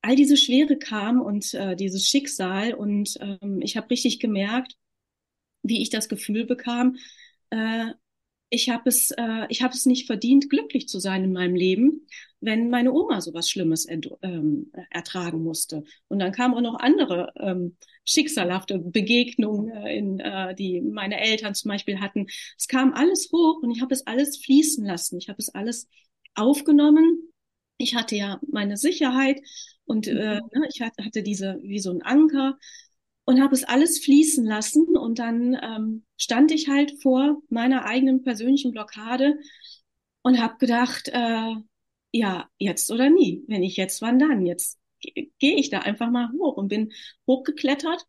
[0.00, 4.76] all diese Schwere kam und äh, dieses Schicksal und ähm, ich habe richtig gemerkt,
[5.62, 6.96] wie ich das Gefühl bekam,
[7.50, 7.86] äh,
[8.54, 12.06] ich habe es, äh, ich habe es nicht verdient, glücklich zu sein in meinem Leben,
[12.40, 15.82] wenn meine Oma so was Schlimmes ähm, ertragen musste.
[16.08, 21.54] Und dann kamen auch noch andere ähm, schicksalhafte Begegnungen, äh, in, äh, die meine Eltern
[21.54, 22.26] zum Beispiel hatten.
[22.56, 25.18] Es kam alles hoch und ich habe es alles fließen lassen.
[25.18, 25.88] Ich habe es alles
[26.36, 27.32] aufgenommen.
[27.76, 29.40] Ich hatte ja meine Sicherheit
[29.84, 30.60] und äh, mhm.
[30.60, 32.56] ne, ich hatte diese wie so ein Anker
[33.24, 34.96] und habe es alles fließen lassen.
[34.96, 39.38] Und dann ähm, stand ich halt vor meiner eigenen persönlichen Blockade
[40.22, 41.54] und habe gedacht, äh,
[42.12, 43.44] ja, jetzt oder nie.
[43.48, 44.46] Wenn ich jetzt, wann dann?
[44.46, 46.92] Jetzt gehe ich da einfach mal hoch und bin
[47.26, 48.06] hochgeklettert.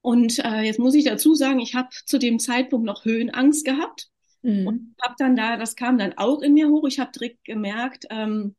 [0.00, 4.08] Und äh, jetzt muss ich dazu sagen, ich habe zu dem Zeitpunkt noch Höhenangst gehabt.
[4.42, 4.66] Mhm.
[4.66, 6.86] Und habe dann da, das kam dann auch in mir hoch.
[6.86, 8.54] Ich habe direkt gemerkt, ähm,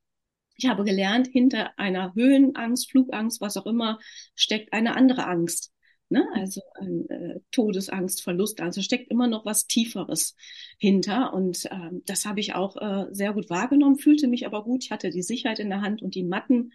[0.57, 3.99] ich habe gelernt, hinter einer Höhenangst, Flugangst, was auch immer,
[4.35, 5.71] steckt eine andere Angst.
[6.09, 6.25] Ne?
[6.33, 10.35] Also äh, Todesangst, Verlustangst, da steckt immer noch was Tieferes
[10.77, 11.33] hinter.
[11.33, 14.83] Und äh, das habe ich auch äh, sehr gut wahrgenommen, fühlte mich aber gut.
[14.85, 16.71] Ich hatte die Sicherheit in der Hand und die Matten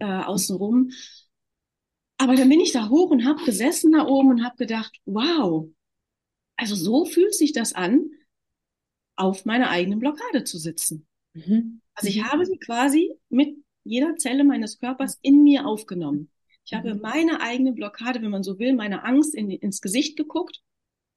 [0.00, 0.90] äh, außenrum.
[2.16, 5.68] Aber dann bin ich da hoch und habe gesessen da oben und habe gedacht, wow,
[6.56, 8.10] also so fühlt sich das an,
[9.16, 11.06] auf meiner eigenen Blockade zu sitzen.
[11.34, 11.81] Mhm.
[11.94, 12.24] Also ich mhm.
[12.24, 16.30] habe sie quasi mit jeder Zelle meines Körpers in mir aufgenommen.
[16.64, 17.00] Ich habe mhm.
[17.00, 20.62] meine eigene Blockade, wenn man so will, meine Angst in, ins Gesicht geguckt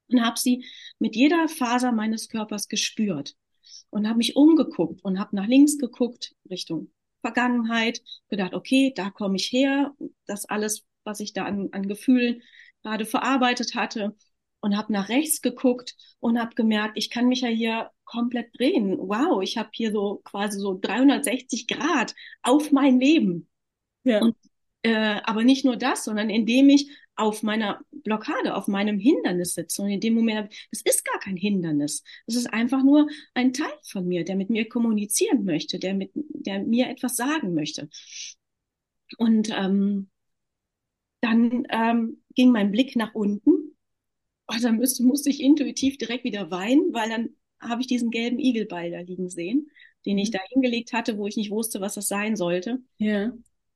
[0.10, 0.66] und habe sie
[1.00, 3.36] mit jeder Faser meines Körpers gespürt
[3.90, 9.38] und habe mich umgeguckt und habe nach links geguckt Richtung Vergangenheit, gedacht, okay, da komme
[9.38, 9.96] ich her,
[10.28, 12.44] das alles, was ich da an, an Gefühlen
[12.84, 14.16] gerade verarbeitet hatte
[14.66, 18.97] und habe nach rechts geguckt und habe gemerkt, ich kann mich ja hier komplett drehen.
[18.97, 23.47] Wow, ich habe hier so quasi so 360 Grad auf mein Leben.
[24.03, 24.22] Ja.
[24.22, 24.36] Und,
[24.82, 29.84] äh, aber nicht nur das, sondern indem ich auf meiner Blockade, auf meinem Hindernis sitze.
[29.84, 32.03] Und in dem Moment, das ist gar kein Hindernis.
[32.26, 36.09] Das ist einfach nur ein Teil von mir, der mit mir kommunizieren möchte, der mit,
[36.16, 37.88] der mir etwas sagen möchte.
[39.20, 40.09] Und ähm,
[41.22, 43.64] dann ähm, ging mein Blick nach unten
[44.48, 47.30] oh, dann müsste, musste ich intuitiv direkt wieder weinen, weil dann
[47.60, 49.72] habe ich diesen gelben Igelball da liegen sehen,
[50.06, 50.34] den ich mhm.
[50.34, 52.80] da hingelegt hatte, wo ich nicht wusste, was das sein sollte.
[52.98, 53.32] Ja.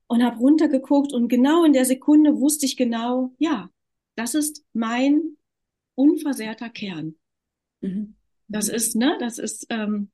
[0.07, 3.69] Und habe runtergeguckt und genau in der Sekunde wusste ich genau, ja,
[4.15, 5.37] das ist mein
[5.95, 7.15] unversehrter Kern.
[7.81, 8.15] Mhm.
[8.47, 8.73] Das mhm.
[8.75, 10.09] ist, ne, das ist, ähm,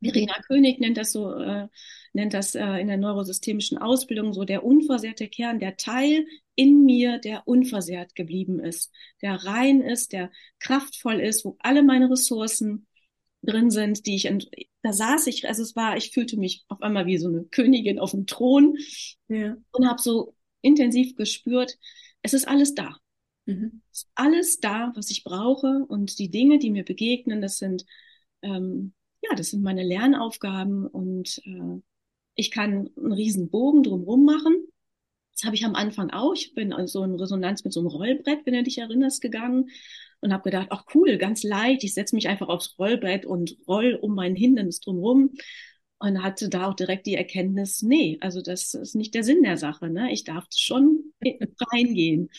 [0.00, 1.68] Verena König nennt das so, äh,
[2.12, 7.18] nennt das äh, in der neurosystemischen Ausbildung so der unversehrte Kern, der Teil in mir,
[7.18, 8.92] der unversehrt geblieben ist,
[9.22, 12.86] der rein ist, der kraftvoll ist, wo alle meine Ressourcen
[13.42, 14.28] drin sind, die ich,
[14.82, 17.98] da saß ich, also es war, ich fühlte mich auf einmal wie so eine Königin
[17.98, 18.76] auf dem Thron
[19.28, 19.56] ja.
[19.72, 21.78] und habe so intensiv gespürt,
[22.22, 22.96] es ist alles da.
[23.46, 23.82] Mhm.
[23.92, 27.84] Es ist alles da, was ich brauche und die Dinge, die mir begegnen, das sind
[28.42, 28.92] ähm,
[29.28, 31.80] ja, das sind meine Lernaufgaben und äh,
[32.34, 34.66] ich kann einen riesen Bogen drumherum machen.
[35.34, 36.34] Das habe ich am Anfang auch.
[36.34, 39.70] Ich bin so in Resonanz mit so einem Rollbrett, wenn du dich erinnerst, gegangen
[40.20, 41.84] und habe gedacht, ach cool, ganz leicht.
[41.84, 45.32] Ich setze mich einfach aufs Rollbrett und roll um mein Hindernis drumherum
[45.98, 49.56] und hatte da auch direkt die Erkenntnis, nee, also das ist nicht der Sinn der
[49.56, 49.88] Sache.
[49.88, 50.12] Ne?
[50.12, 51.12] Ich darf schon
[51.72, 52.30] reingehen.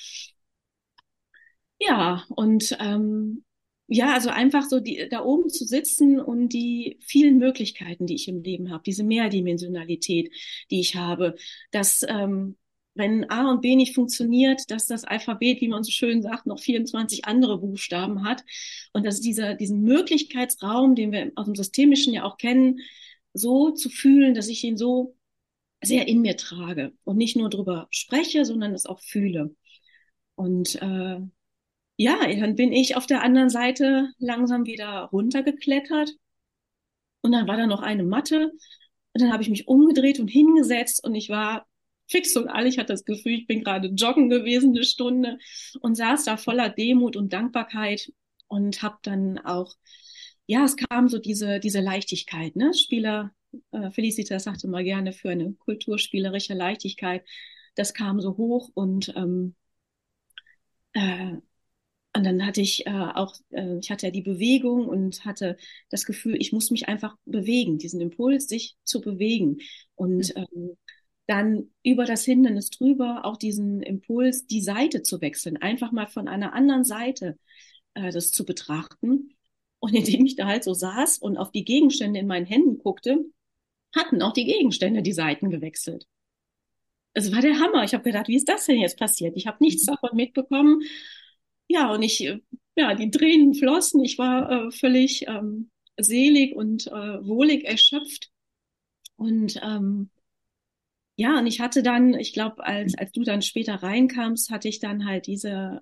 [1.79, 3.43] Ja, und ähm,
[3.87, 8.27] ja, also einfach so die, da oben zu sitzen und die vielen Möglichkeiten, die ich
[8.27, 10.31] im Leben habe, diese Mehrdimensionalität,
[10.71, 11.35] die ich habe,
[11.71, 12.57] dass ähm,
[12.95, 16.59] wenn A und B nicht funktioniert, dass das Alphabet, wie man so schön sagt, noch
[16.59, 18.43] 24 andere Buchstaben hat
[18.93, 22.79] und dass dieser diesen Möglichkeitsraum, den wir aus dem Systemischen ja auch kennen,
[23.33, 25.15] so zu fühlen, dass ich ihn so
[25.83, 29.55] sehr in mir trage und nicht nur drüber spreche, sondern es auch fühle.
[30.35, 31.19] Und äh,
[31.97, 36.11] ja, dann bin ich auf der anderen Seite langsam wieder runtergeklettert.
[37.21, 38.51] Und dann war da noch eine Matte.
[39.13, 41.67] Und dann habe ich mich umgedreht und hingesetzt und ich war
[42.07, 42.67] fix und all.
[42.67, 45.39] Ich hatte das Gefühl, ich bin gerade joggen gewesen eine Stunde
[45.81, 48.11] und saß da voller Demut und Dankbarkeit
[48.47, 49.75] und habe dann auch
[50.47, 52.73] ja, es kam so diese, diese Leichtigkeit, ne?
[52.73, 53.31] Spieler,
[53.71, 57.25] äh, Felicitas sagte mal gerne für eine kulturspielerische Leichtigkeit.
[57.75, 59.55] Das kam so hoch und ähm,
[60.93, 61.37] äh,
[62.17, 65.55] und dann hatte ich äh, auch, äh, ich hatte ja die Bewegung und hatte
[65.91, 69.59] das Gefühl, ich muss mich einfach bewegen, diesen Impuls, sich zu bewegen.
[69.93, 70.45] Und mhm.
[70.51, 70.77] ähm,
[71.27, 76.27] dann über das Hindernis drüber auch diesen Impuls, die Seite zu wechseln, einfach mal von
[76.27, 77.37] einer anderen Seite
[77.93, 79.35] äh, das zu betrachten.
[79.77, 83.25] Und indem ich da halt so saß und auf die Gegenstände in meinen Händen guckte,
[83.95, 86.07] hatten auch die Gegenstände die Seiten gewechselt.
[87.13, 87.83] Es war der Hammer.
[87.83, 89.37] Ich habe gedacht, wie ist das denn jetzt passiert?
[89.37, 89.91] Ich habe nichts mhm.
[89.91, 90.81] davon mitbekommen.
[91.67, 92.19] Ja, und ich,
[92.75, 94.03] ja, die Tränen flossen.
[94.03, 96.91] Ich war äh, völlig ähm, selig und äh,
[97.25, 98.31] wohlig erschöpft.
[99.17, 100.11] Und ähm,
[101.15, 104.79] ja, und ich hatte dann, ich glaube, als, als du dann später reinkamst, hatte ich
[104.79, 105.81] dann halt diese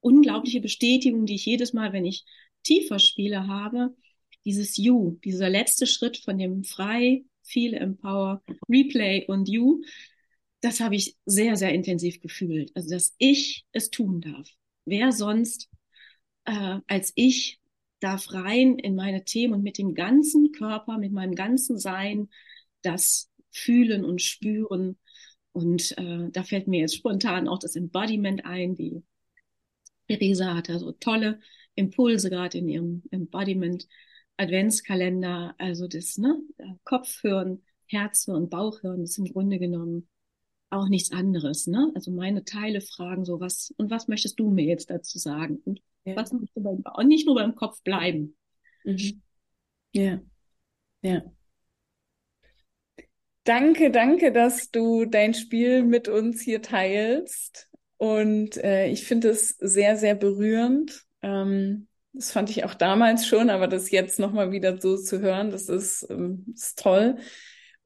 [0.00, 2.24] unglaubliche Bestätigung, die ich jedes Mal, wenn ich
[2.64, 3.96] tiefer spiele, habe.
[4.44, 9.82] Dieses You, dieser letzte Schritt von dem Frei, Feel, Empower, Replay und You,
[10.62, 12.72] das habe ich sehr, sehr intensiv gefühlt.
[12.74, 14.48] Also, dass ich es tun darf.
[14.84, 15.68] Wer sonst
[16.44, 17.60] äh, als ich
[18.00, 22.28] darf rein in meine Themen und mit dem ganzen Körper, mit meinem ganzen Sein
[22.82, 24.98] das fühlen und spüren.
[25.52, 28.74] Und äh, da fällt mir jetzt spontan auch das Embodiment ein.
[28.74, 29.02] Die
[30.08, 31.40] Theresa hat da so tolle
[31.76, 33.88] Impulse gerade in ihrem Embodiment
[34.36, 35.54] Adventskalender.
[35.58, 36.40] Also das ne,
[36.84, 40.08] Kopfhören, Herzhören, Bauchhören ist im Grunde genommen
[40.74, 41.66] auch nichts anderes.
[41.66, 41.90] Ne?
[41.94, 45.60] Also meine Teile fragen so, was und was möchtest du mir jetzt dazu sagen?
[45.64, 46.16] Und ja.
[46.16, 48.36] was möchtest du beim, nicht nur beim Kopf bleiben.
[48.84, 49.22] Mhm.
[49.92, 50.20] Ja,
[51.02, 51.22] ja.
[53.44, 57.68] Danke, danke, dass du dein Spiel mit uns hier teilst.
[57.98, 61.04] Und äh, ich finde es sehr, sehr berührend.
[61.22, 65.50] Ähm, das fand ich auch damals schon, aber das jetzt nochmal wieder so zu hören,
[65.50, 67.18] das ist, ähm, ist toll.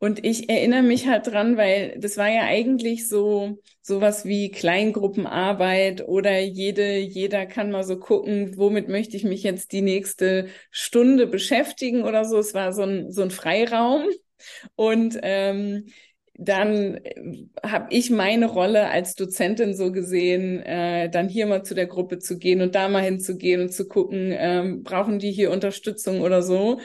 [0.00, 6.06] Und ich erinnere mich halt dran, weil das war ja eigentlich so sowas wie Kleingruppenarbeit
[6.06, 11.26] oder jede, jeder kann mal so gucken, womit möchte ich mich jetzt die nächste Stunde
[11.26, 12.38] beschäftigen oder so.
[12.38, 14.04] Es war so ein, so ein Freiraum.
[14.76, 15.86] Und ähm,
[16.34, 21.74] dann äh, habe ich meine Rolle als Dozentin so gesehen, äh, dann hier mal zu
[21.74, 25.50] der Gruppe zu gehen und da mal hinzugehen und zu gucken, ähm, brauchen die hier
[25.50, 26.80] Unterstützung oder so.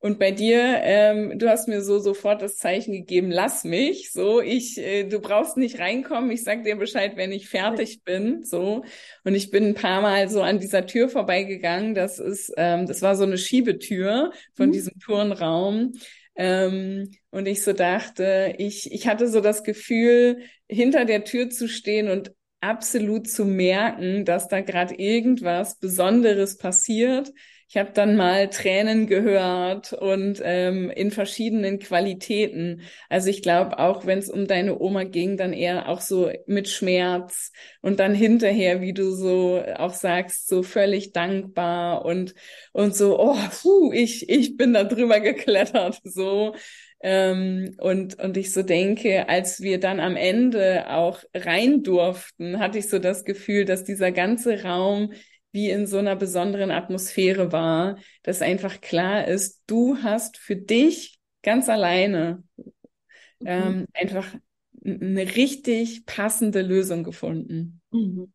[0.00, 4.40] Und bei dir, ähm, du hast mir so sofort das Zeichen gegeben, lass mich, so
[4.40, 8.84] ich, äh, du brauchst nicht reinkommen, ich sag dir Bescheid, wenn ich fertig bin, so.
[9.24, 11.94] Und ich bin ein paar Mal so an dieser Tür vorbeigegangen.
[11.94, 14.72] Das ist, ähm, das war so eine Schiebetür von mhm.
[14.72, 15.92] diesem Turnraum.
[16.36, 21.68] Ähm, und ich so dachte, ich, ich hatte so das Gefühl, hinter der Tür zu
[21.68, 27.32] stehen und absolut zu merken, dass da gerade irgendwas Besonderes passiert
[27.70, 32.80] ich habe dann mal Tränen gehört und ähm, in verschiedenen Qualitäten.
[33.10, 36.68] Also ich glaube, auch wenn es um deine Oma ging, dann eher auch so mit
[36.70, 37.52] Schmerz
[37.82, 42.34] und dann hinterher, wie du so auch sagst, so völlig dankbar und
[42.72, 46.54] und so, oh, puh, ich ich bin da drüber geklettert, so.
[47.00, 52.78] Ähm, und, und ich so denke, als wir dann am Ende auch rein durften, hatte
[52.78, 55.12] ich so das Gefühl, dass dieser ganze Raum
[55.52, 61.18] wie in so einer besonderen Atmosphäre war, dass einfach klar ist, du hast für dich
[61.42, 62.42] ganz alleine
[63.40, 63.46] mhm.
[63.46, 64.26] ähm, einfach
[64.84, 67.80] eine richtig passende Lösung gefunden.
[67.90, 68.32] Mhm.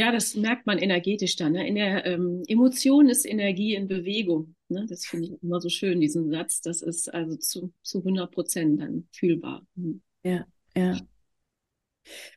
[0.00, 1.52] Ja, das merkt man energetisch dann.
[1.52, 1.68] Ne?
[1.68, 4.54] In der ähm, Emotion ist Energie in Bewegung.
[4.70, 4.86] Ne?
[4.88, 6.62] Das finde ich immer so schön, diesen Satz.
[6.62, 9.66] Das ist also zu, zu 100 Prozent dann fühlbar.
[9.74, 10.00] Mhm.
[10.22, 10.96] Ja, ja.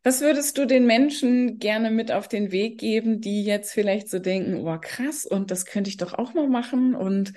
[0.03, 4.19] Was würdest du den Menschen gerne mit auf den Weg geben, die jetzt vielleicht so
[4.19, 7.31] denken, oh krass, und das könnte ich doch auch mal machen und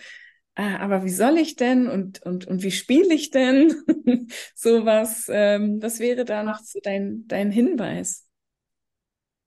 [0.56, 3.72] äh, aber wie soll ich denn und und und wie spiele ich denn
[4.56, 5.26] sowas?
[5.30, 8.25] Ähm, was wäre da noch so dein dein Hinweis?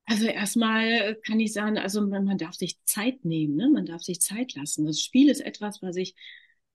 [0.10, 3.70] Also erstmal kann ich sagen, also man, man darf sich Zeit nehmen, ne?
[3.70, 4.88] man darf sich Zeit lassen.
[4.88, 6.16] Das Spiel ist etwas, was ich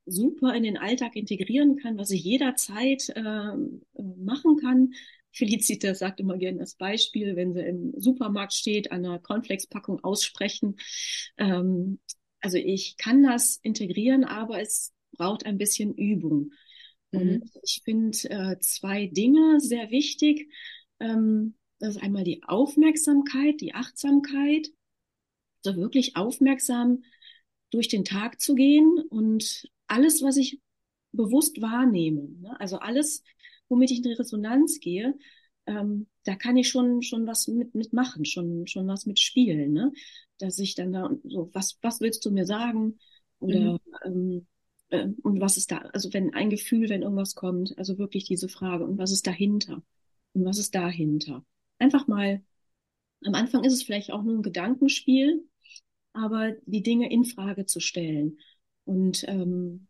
[0.07, 3.53] super in den Alltag integrieren kann, was ich jederzeit äh,
[3.99, 4.93] machen kann.
[5.32, 10.76] Felicitas sagt immer gerne das Beispiel, wenn sie im Supermarkt steht, an einer Cornflakes-Packung aussprechen.
[11.37, 11.99] Ähm,
[12.41, 16.53] also ich kann das integrieren, aber es braucht ein bisschen Übung.
[17.11, 17.20] Mhm.
[17.20, 20.49] Und ich finde äh, zwei Dinge sehr wichtig.
[21.01, 24.70] Ähm, das ist einmal die Aufmerksamkeit, die Achtsamkeit.
[25.64, 27.05] Also wirklich aufmerksam
[27.70, 30.61] durch den Tag zu gehen und alles, was ich
[31.12, 32.59] bewusst wahrnehme, ne?
[32.59, 33.22] also alles,
[33.68, 35.14] womit ich in die Resonanz gehe,
[35.66, 39.93] ähm, da kann ich schon schon was mit mitmachen, schon schon was mitspielen, ne?
[40.39, 42.99] Dass ich dann da so was was willst du mir sagen
[43.41, 43.78] oder mhm.
[44.05, 44.47] ähm,
[44.89, 45.78] äh, und was ist da?
[45.93, 49.82] Also wenn ein Gefühl, wenn irgendwas kommt, also wirklich diese Frage und was ist dahinter
[50.32, 51.45] und was ist dahinter?
[51.78, 52.42] Einfach mal.
[53.24, 55.48] Am Anfang ist es vielleicht auch nur ein Gedankenspiel,
[56.12, 58.38] aber die Dinge in Frage zu stellen
[58.84, 59.88] und ähm,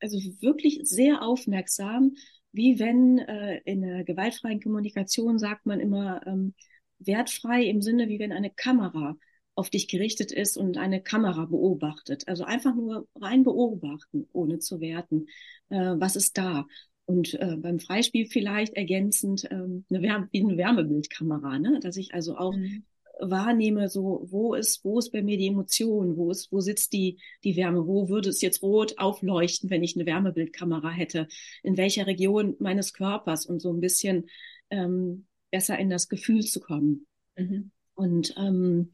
[0.00, 2.14] also wirklich sehr aufmerksam
[2.52, 6.54] wie wenn äh, in der gewaltfreien Kommunikation sagt man immer ähm,
[6.98, 9.16] wertfrei im Sinne, wie wenn eine Kamera
[9.54, 12.28] auf dich gerichtet ist und eine Kamera beobachtet.
[12.28, 15.26] Also einfach nur rein beobachten, ohne zu werten.
[15.70, 16.66] Äh, was ist da?
[17.12, 21.80] Und äh, beim Freispiel vielleicht ergänzend ähm, eine, Wärme, wie eine Wärmebildkamera, ne?
[21.80, 22.84] dass ich also auch mhm
[23.20, 27.18] wahrnehme, so wo ist, wo ist bei mir die Emotion, wo ist, wo sitzt die,
[27.44, 31.28] die Wärme, wo würde es jetzt rot aufleuchten, wenn ich eine Wärmebildkamera hätte,
[31.62, 34.28] in welcher Region meines Körpers und so ein bisschen
[34.70, 37.06] ähm, besser in das Gefühl zu kommen.
[37.36, 37.70] Mhm.
[37.94, 38.90] Und ähm,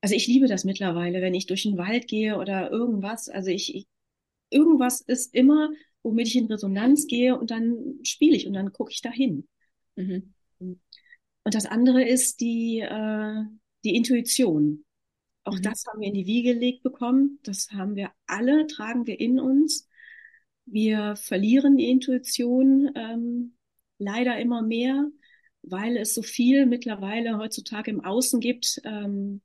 [0.00, 3.28] also ich liebe das mittlerweile, wenn ich durch den Wald gehe oder irgendwas.
[3.28, 3.86] Also ich, ich
[4.50, 5.70] irgendwas ist immer,
[6.02, 9.48] womit ich in Resonanz gehe und dann spiele ich und dann gucke ich dahin.
[9.96, 10.32] Mhm.
[10.58, 13.42] Und das andere ist die, äh,
[13.84, 14.84] die Intuition.
[15.44, 15.62] Auch mhm.
[15.62, 17.38] das haben wir in die Wiege gelegt bekommen.
[17.42, 19.88] Das haben wir alle, tragen wir in uns.
[20.66, 23.56] Wir verlieren die Intuition ähm,
[23.98, 25.08] leider immer mehr,
[25.62, 29.42] weil es so viel mittlerweile heutzutage im Außen gibt, ähm,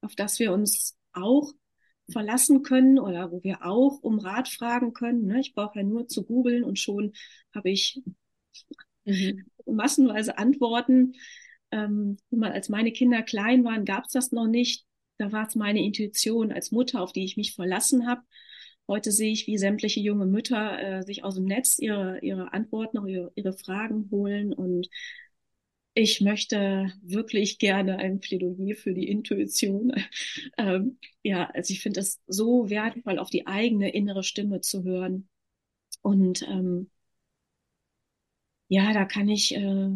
[0.00, 1.52] auf das wir uns auch
[2.10, 5.26] verlassen können oder wo wir auch um Rat fragen können.
[5.26, 5.40] Ne?
[5.40, 7.12] Ich brauche ja nur zu googeln und schon
[7.54, 8.02] habe ich
[9.04, 9.44] mhm.
[9.66, 11.14] massenweise Antworten.
[11.70, 14.84] Ähm, als meine Kinder klein waren, gab es das noch nicht.
[15.18, 18.22] Da war es meine Intuition als Mutter, auf die ich mich verlassen habe.
[18.88, 23.06] Heute sehe ich, wie sämtliche junge Mütter äh, sich aus dem Netz ihre, ihre Antworten,
[23.06, 24.52] ihre, ihre Fragen holen.
[24.52, 24.88] Und
[25.94, 29.92] ich möchte wirklich gerne ein Plädoyer für die Intuition.
[30.58, 35.28] ähm, ja, also ich finde es so wertvoll, auf die eigene innere Stimme zu hören.
[36.02, 36.90] Und ähm,
[38.68, 39.90] ja, da kann ich äh,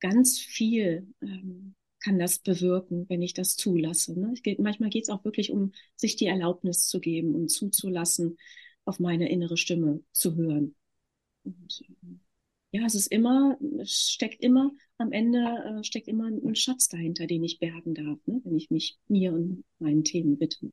[0.00, 1.74] ganz viel ähm,
[2.06, 4.18] kann das bewirken, wenn ich das zulasse.
[4.18, 4.34] Ne?
[4.40, 8.38] Geht, manchmal geht es auch wirklich um, sich die Erlaubnis zu geben und zuzulassen,
[8.84, 10.76] auf meine innere Stimme zu hören.
[11.42, 12.20] Und, ähm,
[12.76, 17.26] ja, es ist immer, es steckt immer, am Ende äh, steckt immer ein Schatz dahinter,
[17.26, 18.40] den ich bergen darf, ne?
[18.44, 20.70] wenn ich mich mir und meinen Themen widme.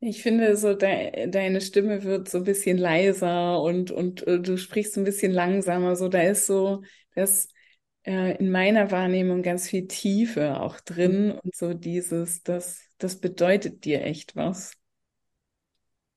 [0.00, 4.58] Ich finde, so de deine Stimme wird so ein bisschen leiser und, und uh, du
[4.58, 5.96] sprichst ein bisschen langsamer.
[5.96, 6.82] So, da ist so,
[7.14, 7.48] das
[8.02, 11.40] äh, in meiner Wahrnehmung ganz viel Tiefe auch drin mhm.
[11.42, 14.72] und so dieses, das, das bedeutet dir echt was.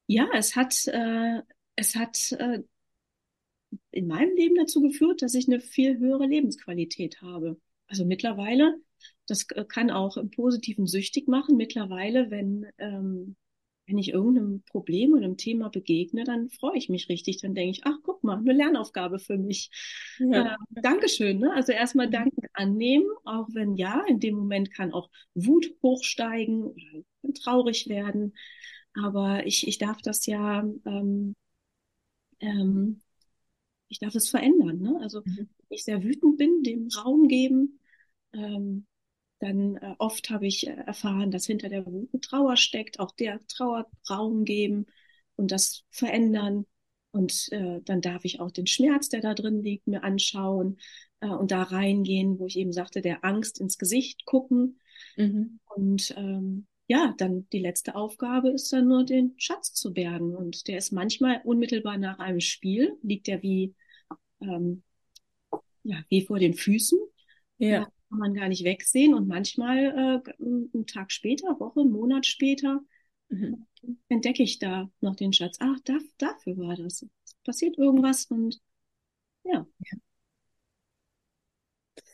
[0.08, 1.42] Ja, es hat, äh,
[1.76, 2.60] es hat äh,
[3.92, 7.60] in meinem Leben dazu geführt, dass ich eine viel höhere Lebensqualität habe.
[7.88, 8.76] Also mittlerweile,
[9.28, 11.58] das kann auch im Positiven süchtig machen.
[11.58, 13.36] Mittlerweile, wenn ähm,
[13.90, 17.38] wenn ich irgendeinem Problem oder einem Thema begegne, dann freue ich mich richtig.
[17.42, 19.72] Dann denke ich, ach, guck mal, eine Lernaufgabe für mich.
[20.20, 20.54] Ja.
[20.54, 21.40] Äh, Dankeschön.
[21.40, 21.52] Ne?
[21.54, 22.12] Also erstmal mhm.
[22.12, 28.36] Danken annehmen, auch wenn ja, in dem Moment kann auch Wut hochsteigen oder traurig werden.
[28.94, 31.36] Aber ich, ich darf das ja, ähm,
[32.42, 33.02] ähm,
[33.90, 34.80] ich darf es verändern.
[34.80, 34.98] Ne?
[35.02, 35.38] Also mhm.
[35.38, 37.80] wenn ich sehr wütend bin, dem Raum geben,
[38.34, 38.86] ähm,
[39.40, 43.12] dann äh, oft habe ich äh, erfahren, dass hinter der Wut eine Trauer steckt, auch
[43.12, 44.86] der Trauer Raum geben
[45.36, 46.66] und das verändern.
[47.12, 50.78] Und äh, dann darf ich auch den Schmerz, der da drin liegt, mir anschauen
[51.22, 54.80] äh, und da reingehen, wo ich eben sagte, der Angst ins Gesicht gucken.
[55.18, 55.60] Mhm.
[55.76, 60.36] Und ähm, ja, dann die letzte Aufgabe ist dann nur den Schatz zu bergen.
[60.36, 63.76] Und der ist manchmal unmittelbar nach einem Spiel, liegt der wie,
[64.42, 64.84] ähm,
[65.84, 67.00] ja, wie vor den Füßen.
[67.60, 69.14] Ja kann man gar nicht wegsehen.
[69.14, 72.82] Und manchmal äh, einen Tag später, Woche, einen Monat später,
[73.30, 73.68] mhm.
[74.08, 75.58] entdecke ich da noch den Schatz.
[75.60, 77.04] Ach, da, dafür war das.
[77.24, 78.60] Es passiert irgendwas und
[79.44, 79.66] ja.
[79.80, 79.98] Ja,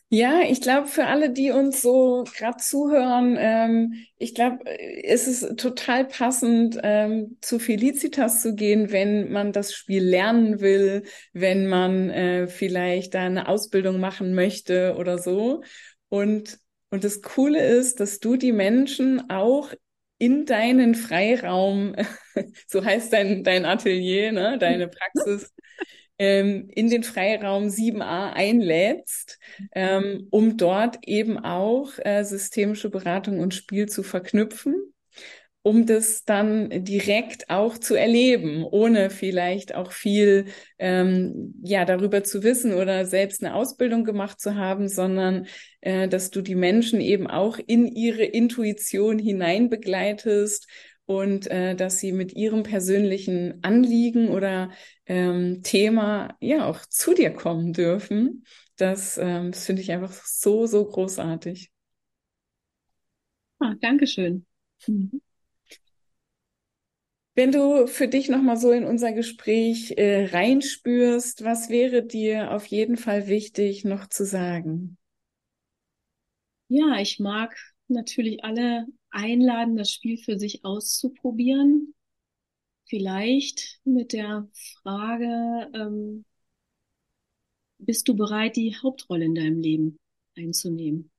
[0.09, 4.59] ich glaube, für alle, die uns so gerade zuhören, ähm, ich glaube,
[5.03, 11.03] es ist total passend, ähm, zu Felicitas zu gehen, wenn man das Spiel lernen will,
[11.33, 15.63] wenn man äh, vielleicht da eine Ausbildung machen möchte oder so.
[16.09, 16.59] Und,
[16.91, 19.73] und das Coole ist, dass du die Menschen auch
[20.17, 21.95] in deinen Freiraum,
[22.67, 25.51] so heißt dein, dein Atelier, ne, deine Praxis,
[26.19, 29.39] ähm, in den Freiraum 7a einlädst,
[29.73, 34.75] ähm, um dort eben auch äh, systemische Beratung und Spiel zu verknüpfen.
[35.63, 40.45] um das dann direkt auch zu erleben, ohne vielleicht auch viel
[40.77, 45.47] ähm, ja darüber zu wissen oder selbst eine Ausbildung gemacht zu haben, sondern
[45.81, 50.67] äh, dass du die Menschen eben auch in ihre Intuition hinein begleitest
[51.07, 54.69] und äh, dass sie mit ihrem persönlichen Anliegen oder
[55.07, 58.45] ähm, Thema ja auch zu dir kommen dürfen.
[58.77, 61.71] Das, ähm, das finde ich einfach so, so großartig.
[63.59, 64.45] Ah, Dankeschön.
[64.87, 65.21] Mhm.
[67.33, 72.65] Wenn du für dich nochmal so in unser Gespräch äh, reinspürst, was wäre dir auf
[72.65, 74.97] jeden Fall wichtig noch zu sagen?
[76.67, 77.55] Ja, ich mag
[77.87, 81.94] natürlich alle einladen, das Spiel für sich auszuprobieren.
[82.85, 86.25] Vielleicht mit der Frage, ähm,
[87.77, 89.97] bist du bereit, die Hauptrolle in deinem Leben
[90.37, 91.09] einzunehmen?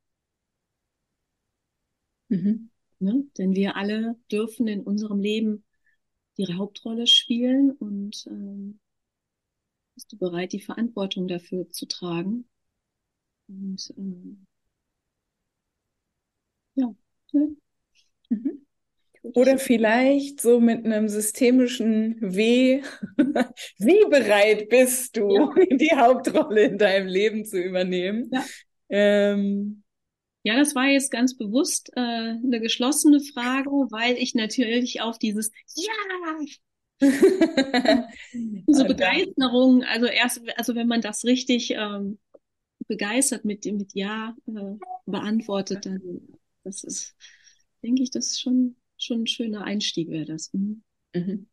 [2.29, 2.71] Mhm.
[2.99, 3.25] Ne?
[3.39, 5.64] Denn wir alle dürfen in unserem Leben
[6.37, 8.79] ihre Hauptrolle spielen und ähm,
[9.95, 12.49] bist du bereit, die Verantwortung dafür zu tragen?
[13.49, 14.47] Und ähm,
[16.75, 16.95] ja.
[17.33, 17.57] Ne?
[18.31, 18.66] Mhm.
[19.35, 22.83] Oder vielleicht so mit einem systemischen W.
[23.79, 25.51] Wie bereit bist du, ja.
[25.77, 28.31] die Hauptrolle in deinem Leben zu übernehmen?
[28.33, 28.45] Ja.
[28.89, 29.83] Ähm,
[30.43, 35.51] ja, das war jetzt ganz bewusst äh, eine geschlossene Frage, weil ich natürlich auf dieses
[35.74, 35.93] Ja,
[38.68, 42.18] so Begeisterung, also erst, also wenn man das richtig ähm,
[42.87, 46.01] begeistert mit dem mit Ja äh, beantwortet, dann
[46.62, 47.14] das ist,
[47.83, 50.53] denke ich, das ist schon schon ein schöner Einstieg wäre das.
[50.53, 50.83] Mhm.
[51.15, 51.47] Mhm.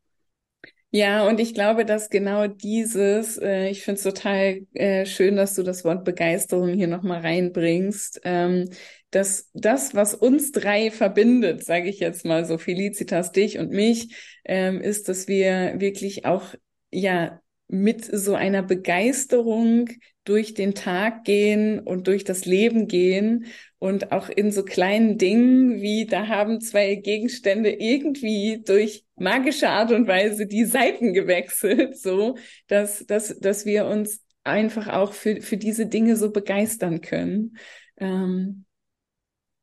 [0.96, 5.56] Ja, und ich glaube, dass genau dieses, äh, ich finde es total äh, schön, dass
[5.56, 8.70] du das Wort Begeisterung hier nochmal reinbringst, ähm,
[9.10, 14.16] dass das, was uns drei verbindet, sage ich jetzt mal so, Felicitas, dich und mich,
[14.46, 16.54] ähm, ist, dass wir wirklich auch
[16.92, 19.90] ja mit so einer Begeisterung
[20.26, 23.48] durch den Tag gehen und durch das Leben gehen
[23.84, 29.92] und auch in so kleinen Dingen wie da haben zwei Gegenstände irgendwie durch magische Art
[29.92, 35.58] und Weise die Seiten gewechselt, so dass dass dass wir uns einfach auch für für
[35.58, 37.58] diese Dinge so begeistern können.
[37.98, 38.64] Ähm,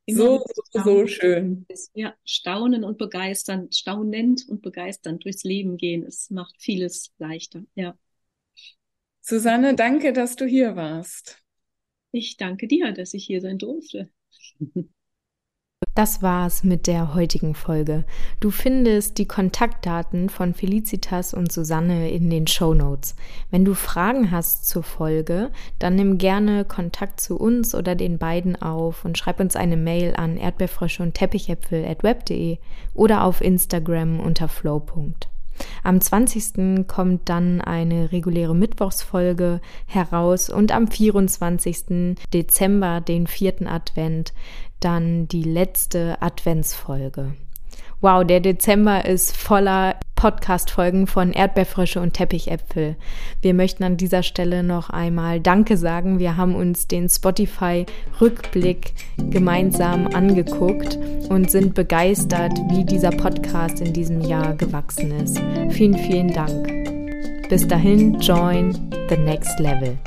[0.06, 1.64] so, so, so schön.
[1.94, 6.04] Ja, staunen und begeistern, staunend und begeisternd durchs Leben gehen.
[6.04, 7.96] Es macht vieles leichter, ja.
[9.22, 11.40] Susanne, danke, dass du hier warst.
[12.12, 14.10] Ich danke dir, dass ich hier sein durfte.
[15.94, 18.04] Das war's mit der heutigen Folge.
[18.38, 23.16] Du findest die Kontaktdaten von Felicitas und Susanne in den Show Notes.
[23.50, 28.60] Wenn du Fragen hast zur Folge, dann nimm gerne Kontakt zu uns oder den beiden
[28.60, 32.58] auf und schreib uns eine Mail an erdbeerfrösche und Teppichäpfel at web.de
[32.94, 34.80] oder auf Instagram unter flow.
[35.82, 36.86] Am 20.
[36.86, 42.16] kommt dann eine reguläre Mittwochsfolge heraus und am 24.
[42.32, 44.32] Dezember, den vierten Advent,
[44.80, 47.34] dann die letzte Adventsfolge.
[48.02, 52.96] Wow, der Dezember ist voller Podcast-Folgen von Erdbeerfrösche und Teppichäpfel.
[53.42, 56.18] Wir möchten an dieser Stelle noch einmal Danke sagen.
[56.18, 58.94] Wir haben uns den Spotify-Rückblick
[59.28, 60.98] gemeinsam angeguckt
[61.28, 65.38] und sind begeistert, wie dieser Podcast in diesem Jahr gewachsen ist.
[65.68, 66.68] Vielen, vielen Dank.
[67.50, 68.72] Bis dahin, join
[69.10, 69.98] the next level.